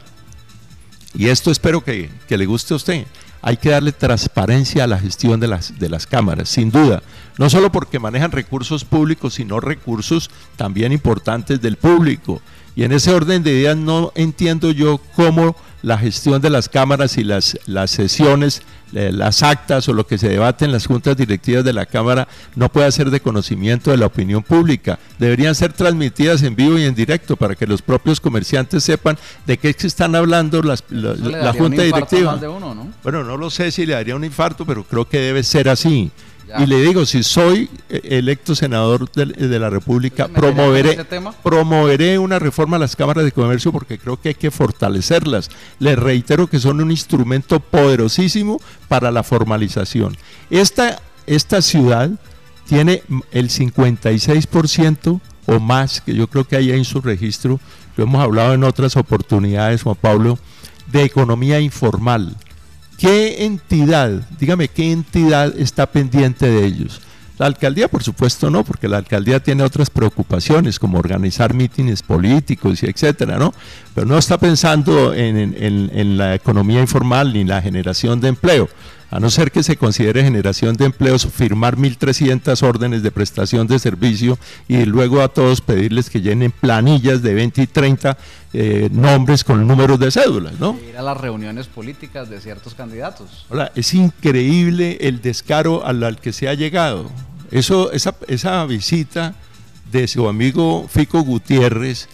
y 1.15 1.29
esto 1.29 1.53
espero 1.53 1.83
que, 1.83 2.11
que 2.29 2.37
le 2.37 2.47
guste 2.47 2.75
a 2.75 2.77
usted, 2.77 3.07
hay 3.43 3.57
que 3.57 3.71
darle 3.71 3.93
transparencia 3.93 4.85
a 4.85 4.87
la 4.87 4.99
gestión 4.99 5.41
de 5.41 5.49
las, 5.49 5.79
de 5.79 5.89
las 5.89 6.07
cámaras, 6.07 6.49
sin 6.49 6.71
duda. 6.71 7.03
No 7.39 7.49
solo 7.49 7.73
porque 7.73 7.99
manejan 7.99 8.33
recursos 8.33 8.85
públicos, 8.85 9.35
sino 9.35 9.61
recursos 9.61 10.31
también 10.57 10.93
importantes 10.93 11.61
del 11.61 11.77
público. 11.77 12.43
Y 12.77 12.85
en 12.85 12.93
ese 12.93 13.13
orden 13.13 13.43
de 13.43 13.53
ideas 13.53 13.77
no 13.77 14.13
entiendo 14.15 14.71
yo 14.71 15.01
cómo 15.17 15.57
la 15.83 15.99
gestión 15.99 16.41
de 16.43 16.51
las 16.51 16.69
cámaras 16.69 17.17
y 17.17 17.25
las, 17.25 17.59
las 17.67 17.91
sesiones, 17.91 18.63
eh, 18.93 19.11
las 19.13 19.43
actas 19.43 19.89
o 19.89 19.93
lo 19.93 20.07
que 20.07 20.19
se 20.19 20.29
debate 20.29 20.65
en 20.65 20.73
las 20.73 20.87
juntas 20.87 21.17
directivas 21.17 21.65
de 21.65 21.73
la 21.73 21.87
Cámara 21.87 22.29
no 22.55 22.71
puede 22.71 22.91
ser 22.93 23.11
de 23.11 23.21
conocimiento 23.21 23.91
de 23.91 23.97
la 23.97 24.07
opinión 24.07 24.43
pública. 24.43 24.99
Deberían 25.19 25.55
ser 25.55 25.73
transmitidas 25.73 26.43
en 26.43 26.55
vivo 26.55 26.79
y 26.79 26.85
en 26.85 26.95
directo 26.95 27.37
para 27.37 27.55
que 27.55 27.67
los 27.67 27.83
propios 27.83 28.21
comerciantes 28.21 28.85
sepan 28.85 29.17
de 29.47 29.59
qué 29.59 29.75
están 29.79 30.15
hablando 30.15 30.63
las, 30.63 30.85
la, 30.91 31.53
junta 31.53 31.83
directiva. 31.83 32.39
Bueno, 33.03 33.25
no 33.25 33.37
lo 33.37 33.49
sé 33.49 33.71
si 33.71 33.87
le 33.87 33.95
daría 33.95 34.17
un 34.17 34.25
infarto, 34.25 34.67
pero 34.67 34.85
creo 34.85 35.09
que 35.09 35.19
debe 35.19 35.43
ser 35.43 35.69
así. 35.69 36.11
Y 36.59 36.67
le 36.67 36.83
digo, 36.83 37.07
si 37.07 37.23
soy 37.23 37.69
eh, 37.89 38.01
electo 38.05 38.55
senador 38.55 39.11
de, 39.13 39.59
la 39.59 39.71
República, 39.71 40.29
promoveré, 40.29 40.99
promoveré 41.43 42.19
una 42.19 42.39
reforma 42.39 42.77
a 42.77 42.81
las 42.81 42.97
cámaras 42.97 43.25
de 43.25 43.33
comercio 43.33 43.73
porque 43.73 43.99
creo 43.99 44.21
que 44.21 44.31
hay 44.31 44.35
que 44.35 44.51
fortalecerlas. 44.51 45.51
Les 45.79 45.99
reitero 45.99 46.47
que 46.47 46.59
son 46.59 46.81
un 46.81 46.91
instrumento 46.91 47.61
poderosísimo 47.61 48.61
para 48.89 49.11
la 49.11 49.23
formalización. 49.23 50.17
Esta, 50.51 51.01
esta 51.27 51.63
ciudad 51.63 52.11
tiene 52.67 53.03
el 53.33 53.49
56% 53.49 55.21
o 55.47 55.61
más, 55.61 56.01
que 56.01 56.15
yo 56.15 56.29
creo 56.29 56.45
que 56.45 56.57
hay 56.57 56.71
en 56.71 56.85
su 56.85 57.01
registro, 57.01 57.61
lo 57.97 58.05
hemos 58.05 58.23
hablado 58.23 58.55
en 58.55 58.65
otras 58.65 58.97
oportunidades, 58.97 59.83
Juan 59.83 59.97
Pablo, 60.01 60.39
de 60.87 61.03
economía 61.03 61.61
informal. 61.61 62.37
¿Qué 63.01 63.47
entidad, 63.47 64.11
dígame, 64.39 64.69
qué 64.69 64.93
entidad 64.93 65.59
está 65.59 65.87
pendiente 65.87 66.47
de 66.47 66.67
ellos? 66.67 67.01
La 67.39 67.47
alcaldía, 67.47 67.89
por 67.89 68.03
supuesto, 68.03 68.51
no, 68.51 68.63
porque 68.63 68.89
la 68.89 68.99
alcaldía 68.99 69.41
tiene 69.41 69.63
otras 69.63 69.89
preocupaciones, 69.89 70.79
como 70.79 70.99
organizar 70.99 71.55
mítines 71.55 72.03
políticos 72.03 72.83
y 72.83 72.87
etcétera, 72.91 73.39
¿no? 73.39 73.55
Pero 73.95 74.07
no 74.07 74.19
está 74.19 74.37
pensando 74.37 75.15
en, 75.15 75.39
en 75.39 76.19
la 76.19 76.35
economía 76.35 76.83
informal 76.83 77.33
ni 77.33 77.45
la 77.45 77.63
generación 77.63 78.21
de 78.21 78.29
empleo 78.29 78.69
a 79.11 79.19
no 79.19 79.29
ser 79.31 79.51
que 79.51 79.63
se 79.63 79.77
considere 79.77 80.23
generación 80.23 80.77
de 80.77 80.87
empleos, 80.87 81.27
firmar 81.27 81.77
1.300 81.77 82.63
órdenes 82.63 83.03
de 83.03 83.11
prestación 83.11 83.67
de 83.67 83.79
servicio 83.79 84.39
y 84.69 84.85
luego 84.85 85.21
a 85.21 85.29
todos 85.29 85.61
pedirles 85.61 86.11
que 86.11 86.21
llenen 86.21 86.53
planillas 86.53 87.21
de 87.23 87.35
20 87.35 87.63
y 87.63 87.67
30 87.67 88.17
eh, 88.53 88.89
nombres 88.93 89.43
con 89.45 89.67
números 89.67 89.99
de 89.99 90.11
cédulas, 90.11 90.59
¿no? 90.61 90.79
Ir 90.89 90.97
a 90.97 91.03
las 91.03 91.17
reuniones 91.17 91.67
políticas 91.67 92.31
de 92.31 92.41
ciertos 92.41 92.75
candidatos. 92.75 93.47
Hola, 93.49 93.73
es 93.75 93.95
increíble 93.95 94.99
el 95.01 95.21
descaro 95.21 95.85
al, 95.85 96.19
que 96.21 96.33
se 96.33 96.49
ha 96.49 96.55
llegado. 96.55 97.11
Eso, 97.51 97.91
esa, 97.93 98.15
esa 98.29 98.65
visita 98.65 99.35
de 99.91 100.07
su 100.07 100.29
amigo 100.29 100.87
Fico 100.89 101.23
Gutiérrez, 101.23 102.09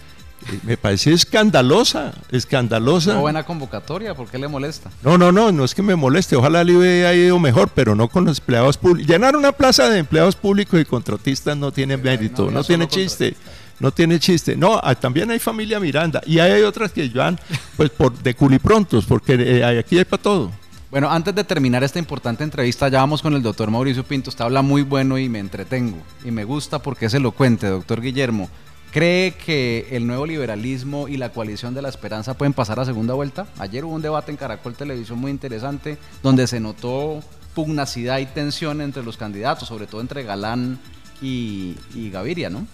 me 0.63 0.77
parece 0.77 1.13
escandalosa, 1.13 2.13
escandalosa. 2.31 3.11
Una 3.11 3.21
buena 3.21 3.43
convocatoria, 3.43 4.15
¿por 4.15 4.27
qué 4.27 4.37
le 4.37 4.47
molesta? 4.47 4.89
No, 5.03 5.17
no, 5.17 5.31
no, 5.31 5.51
no 5.51 5.65
es 5.65 5.75
que 5.75 5.81
me 5.81 5.95
moleste, 5.95 6.35
ojalá 6.35 6.63
le 6.63 6.75
hubiera 6.75 7.13
ido 7.13 7.39
mejor, 7.39 7.69
pero 7.73 7.95
no 7.95 8.07
con 8.07 8.25
los 8.25 8.39
empleados 8.39 8.77
públicos. 8.77 9.09
Llenar 9.09 9.35
una 9.35 9.51
plaza 9.51 9.89
de 9.89 9.99
empleados 9.99 10.35
públicos 10.35 10.79
y 10.79 10.85
contratistas 10.85 11.57
no 11.57 11.71
tiene 11.71 11.97
mérito, 11.97 12.49
no, 12.51 12.63
tiene 12.63 12.87
chiste. 12.87 13.35
No 13.79 13.91
tiene 13.91 14.19
chiste. 14.19 14.57
No, 14.57 14.81
también 14.99 15.29
hay 15.29 15.39
familia 15.39 15.79
Miranda 15.79 16.21
y 16.25 16.39
hay 16.39 16.63
otras 16.63 16.91
que 16.91 17.07
van 17.09 17.39
pues 17.75 17.89
por 17.91 18.17
de 18.17 18.33
culiprontos, 18.33 19.05
porque 19.05 19.33
eh, 19.33 19.79
aquí 19.79 19.97
hay 19.97 20.05
para 20.05 20.21
todo. 20.21 20.51
Bueno, 20.89 21.11
antes 21.11 21.35
de 21.35 21.43
terminar 21.43 21.83
esta 21.83 21.99
importante 21.99 22.45
entrevista, 22.45 22.87
ya 22.87 22.99
vamos 22.99 23.21
con 23.21 23.33
el 23.33 23.43
doctor 23.43 23.69
Mauricio 23.69 24.05
Pinto. 24.05 24.29
Usted 24.29 24.45
habla 24.45 24.61
muy 24.61 24.83
bueno 24.83 25.17
y 25.17 25.27
me 25.27 25.39
entretengo. 25.39 25.97
Y 26.23 26.31
me 26.31 26.45
gusta 26.45 26.79
porque 26.79 27.07
es 27.07 27.13
elocuente, 27.13 27.67
doctor 27.67 28.01
Guillermo. 28.01 28.49
¿Cree 28.91 29.33
que 29.33 29.89
el 29.91 30.07
nuevo 30.07 30.25
liberalismo 30.25 31.07
y 31.07 31.17
la 31.17 31.29
coalición 31.29 31.73
de 31.73 31.81
la 31.81 31.89
esperanza 31.89 32.35
pueden 32.35 32.53
pasar 32.53 32.79
a 32.79 32.85
segunda 32.85 33.13
vuelta? 33.13 33.45
Ayer 33.59 33.83
hubo 33.83 33.93
un 33.93 34.01
debate 34.01 34.31
en 34.31 34.37
Caracol 34.37 34.75
Televisión 34.75 35.19
muy 35.19 35.29
interesante 35.29 35.97
donde 36.23 36.47
se 36.47 36.59
notó 36.59 37.21
pugnacidad 37.53 38.19
y 38.19 38.27
tensión 38.27 38.79
entre 38.81 39.03
los 39.03 39.17
candidatos, 39.17 39.67
sobre 39.67 39.87
todo 39.87 39.99
entre 39.99 40.23
Galán 40.23 40.79
y, 41.21 41.75
Gaviria, 42.11 42.49
¿no? 42.49 42.65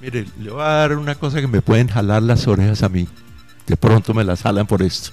Mire, 0.00 0.26
le 0.40 0.50
voy 0.50 0.62
a 0.62 0.68
dar 0.68 0.96
una 0.96 1.14
cosa 1.14 1.40
que 1.40 1.46
me 1.46 1.62
pueden 1.62 1.88
jalar 1.88 2.22
las 2.22 2.48
orejas 2.48 2.82
a 2.82 2.88
mí. 2.88 3.06
De 3.66 3.76
pronto 3.76 4.14
me 4.14 4.24
las 4.24 4.42
jalan 4.42 4.66
por 4.66 4.82
esto. 4.82 5.10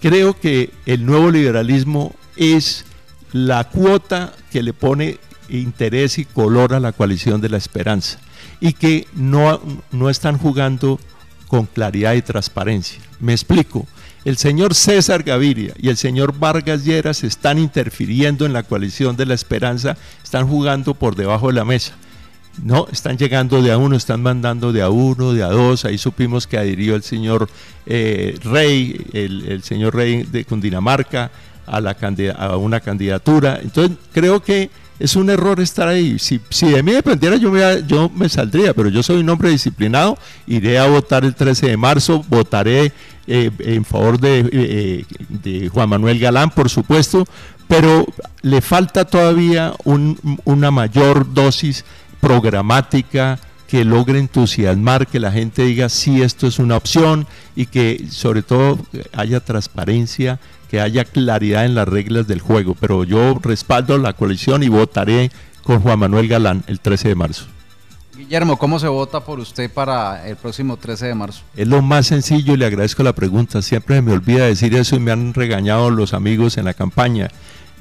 Creo 0.00 0.38
que 0.38 0.72
el 0.84 1.06
nuevo 1.06 1.30
liberalismo 1.30 2.14
es 2.36 2.84
la 3.32 3.64
cuota 3.64 4.32
que 4.50 4.62
le 4.62 4.74
pone 4.74 5.18
interés 5.48 6.18
y 6.18 6.26
color 6.26 6.74
a 6.74 6.80
la 6.80 6.92
coalición 6.92 7.40
de 7.40 7.48
la 7.48 7.56
esperanza 7.56 8.18
y 8.60 8.72
que 8.72 9.06
no, 9.14 9.60
no 9.90 10.10
están 10.10 10.38
jugando 10.38 10.98
con 11.48 11.66
claridad 11.66 12.14
y 12.14 12.22
transparencia. 12.22 13.00
Me 13.20 13.32
explico. 13.32 13.86
El 14.24 14.36
señor 14.36 14.74
César 14.74 15.24
Gaviria 15.24 15.74
y 15.76 15.88
el 15.88 15.96
señor 15.96 16.38
Vargas 16.38 16.84
Lleras 16.84 17.24
están 17.24 17.58
interfiriendo 17.58 18.46
en 18.46 18.52
la 18.52 18.62
coalición 18.62 19.16
de 19.16 19.26
la 19.26 19.34
esperanza, 19.34 19.96
están 20.22 20.46
jugando 20.46 20.94
por 20.94 21.16
debajo 21.16 21.48
de 21.48 21.54
la 21.54 21.64
mesa. 21.64 21.94
No, 22.62 22.86
están 22.92 23.16
llegando 23.18 23.62
de 23.62 23.72
a 23.72 23.78
uno, 23.78 23.96
están 23.96 24.22
mandando 24.22 24.72
de 24.72 24.82
a 24.82 24.90
uno, 24.90 25.32
de 25.32 25.42
a 25.42 25.48
dos. 25.48 25.84
Ahí 25.84 25.98
supimos 25.98 26.46
que 26.46 26.58
adhirió 26.58 26.94
el 26.94 27.02
señor 27.02 27.48
eh, 27.86 28.38
Rey, 28.44 29.04
el, 29.12 29.62
señor 29.62 29.94
Rey 29.96 30.22
de 30.22 30.44
Cundinamarca, 30.44 31.30
a, 31.66 31.78
a 31.78 32.56
una 32.56 32.80
candidatura. 32.80 33.58
Entonces, 33.62 33.96
creo 34.12 34.42
que 34.42 34.70
es 35.02 35.16
un 35.16 35.28
error 35.30 35.58
estar 35.58 35.88
ahí. 35.88 36.16
Si, 36.18 36.38
de 36.60 36.82
mí 36.82 36.92
dependiera, 36.92 37.36
yo 37.36 38.08
me, 38.14 38.28
saldría, 38.28 38.72
pero 38.72 38.88
yo 38.88 39.02
soy 39.02 39.18
un 39.18 39.28
hombre 39.28 39.50
disciplinado, 39.50 40.16
iré 40.46 40.78
a 40.78 40.86
votar 40.86 41.24
el 41.24 41.34
13 41.34 41.70
de 41.70 41.76
marzo, 41.76 42.24
votaré 42.28 42.92
eh, 43.26 43.50
en 43.58 43.84
favor 43.84 44.20
de, 44.20 44.48
eh, 44.52 45.04
de, 45.28 45.68
Juan 45.68 45.88
Manuel 45.88 46.20
Galán, 46.20 46.50
por 46.50 46.70
supuesto, 46.70 47.26
pero 47.66 48.06
le 48.42 48.60
falta 48.60 49.04
todavía 49.04 49.72
una 50.44 50.70
mayor 50.70 51.34
dosis 51.34 51.84
programática 52.20 53.40
que 53.66 53.84
logre 53.84 54.20
entusiasmar, 54.20 55.08
que 55.08 55.18
la 55.18 55.32
gente 55.32 55.64
diga 55.64 55.88
si 55.88 56.16
sí, 56.16 56.22
esto 56.22 56.46
es 56.46 56.60
una 56.60 56.76
opción 56.76 57.26
y 57.56 57.66
que 57.66 58.04
sobre 58.08 58.42
todo 58.42 58.78
haya 59.14 59.40
transparencia 59.40 60.38
que 60.72 60.80
haya 60.80 61.04
claridad 61.04 61.66
en 61.66 61.74
las 61.74 61.86
reglas 61.86 62.26
del 62.26 62.40
juego, 62.40 62.74
pero 62.74 63.04
yo 63.04 63.38
respaldo 63.42 63.98
la 63.98 64.14
coalición 64.14 64.62
y 64.62 64.70
votaré 64.70 65.30
con 65.62 65.80
Juan 65.80 65.98
Manuel 65.98 66.28
Galán 66.28 66.64
el 66.66 66.80
13 66.80 67.08
de 67.08 67.14
marzo. 67.14 67.44
Guillermo, 68.16 68.56
¿cómo 68.56 68.78
se 68.78 68.88
vota 68.88 69.20
por 69.20 69.38
usted 69.38 69.70
para 69.70 70.26
el 70.26 70.36
próximo 70.36 70.78
13 70.78 71.08
de 71.08 71.14
marzo? 71.14 71.42
Es 71.54 71.68
lo 71.68 71.82
más 71.82 72.06
sencillo 72.06 72.54
y 72.54 72.56
le 72.56 72.64
agradezco 72.64 73.02
la 73.02 73.12
pregunta. 73.12 73.60
Siempre 73.60 74.00
me 74.00 74.12
olvida 74.12 74.46
decir 74.46 74.74
eso 74.74 74.96
y 74.96 75.00
me 75.00 75.12
han 75.12 75.34
regañado 75.34 75.90
los 75.90 76.14
amigos 76.14 76.56
en 76.56 76.64
la 76.64 76.72
campaña. 76.72 77.28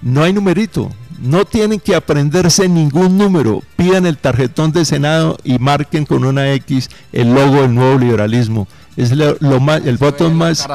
No 0.01 0.23
hay 0.23 0.34
numerito. 0.34 0.91
No 1.21 1.45
tienen 1.45 1.80
que 1.80 1.95
aprenderse 1.95 2.67
ningún 2.67 3.17
número. 3.17 3.63
Pidan 3.77 4.06
el 4.06 4.17
tarjetón 4.17 4.73
de 4.73 4.84
Senado 4.84 5.38
y 5.45 5.60
marquen 5.60 6.06
con 6.06 6.25
una 6.25 6.51
X 6.56 6.89
el 7.13 7.34
logo 7.34 7.62
del 7.62 7.73
nuevo 7.73 7.97
liberalismo. 7.97 8.67
Es 8.97 9.12
lo, 9.12 9.60
más, 9.60 9.86
el 9.86 9.97
voto 9.97 10.30
más. 10.30 10.67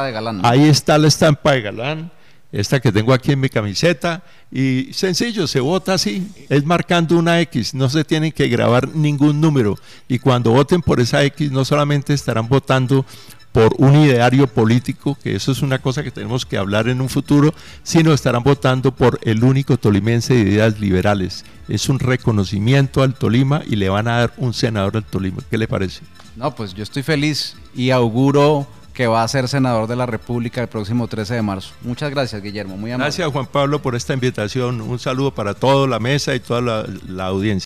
Ahí 0.43 0.65
está 0.65 0.99
la 0.99 1.09
estampa 1.09 1.53
de 1.53 1.63
Galán, 1.63 2.11
esta 2.51 2.81
que 2.81 2.93
tengo 2.93 3.13
aquí 3.13 3.33
en 3.33 3.41
mi 3.41 3.49
camiseta. 3.49 4.23
Y 4.51 4.89
sencillo, 4.93 5.47
se 5.47 5.61
vota 5.61 5.95
así, 5.95 6.29
es 6.49 6.65
marcando 6.65 7.19
una 7.19 7.41
X, 7.41 7.75
no 7.75 7.89
se 7.91 8.05
tienen 8.05 8.33
que 8.33 8.49
grabar 8.49 8.89
ningún 8.89 9.41
número. 9.41 9.77
Y 10.09 10.19
cuando 10.19 10.53
voten 10.53 10.81
por 10.83 11.01
esa 11.01 11.23
X, 11.25 11.51
no 11.51 11.65
solamente 11.65 12.15
estarán 12.15 12.49
votando 12.49 13.05
por 13.57 13.75
un 13.79 13.97
ideario 13.97 14.49
político, 14.49 15.17
que 15.23 15.35
eso 15.35 15.51
es 15.51 15.63
una 15.63 15.79
cosa 15.79 16.03
que 16.03 16.11
tenemos 16.11 16.45
que 16.45 16.59
hablar 16.59 16.89
en 16.89 17.01
un 17.01 17.09
futuro, 17.09 17.55
sino 17.83 18.13
estarán 18.13 18.43
votando 18.43 18.93
por 18.93 19.19
el 19.23 19.43
único 19.43 19.79
tolimense 19.79 20.35
de 20.35 20.41
ideas 20.41 20.79
liberales. 20.79 21.43
Es 21.67 21.89
un 21.89 21.99
reconocimiento 21.99 23.03
al 23.03 23.15
Tolima 23.15 23.63
y 23.67 23.77
le 23.77 23.89
van 23.89 24.09
a 24.09 24.19
dar 24.19 24.35
un 24.37 24.53
senador 24.53 24.99
al 24.99 25.05
Tolima. 25.05 25.39
¿Qué 25.49 25.57
le 25.57 25.67
parece? 25.67 26.03
No, 26.37 26.55
pues 26.55 26.75
yo 26.75 26.83
estoy 26.83 27.03
feliz 27.03 27.57
y 27.75 27.93
auguro 27.93 28.67
que 28.93 29.07
va 29.07 29.23
a 29.23 29.29
ser 29.29 29.49
senador 29.49 29.87
de 29.87 29.97
la 29.97 30.05
República 30.05 30.61
el 30.61 30.69
próximo 30.69 31.09
13 31.09 31.37
de 31.37 31.43
marzo. 31.43 31.73
Muchas 31.81 32.11
gracias, 32.11 32.43
Guillermo. 32.43 32.77
Muy 32.77 32.91
amable. 32.91 33.07
Gracias, 33.07 33.33
Juan 33.33 33.47
Pablo, 33.47 33.81
por 33.81 33.95
esta 33.95 34.13
invitación. 34.13 34.83
Un 34.83 34.99
saludo 34.99 35.35
para 35.35 35.55
toda 35.55 35.87
la 35.87 35.99
mesa 35.99 36.35
y 36.35 36.41
toda 36.41 36.61
la, 36.61 36.87
la 37.09 37.25
audiencia. 37.25 37.65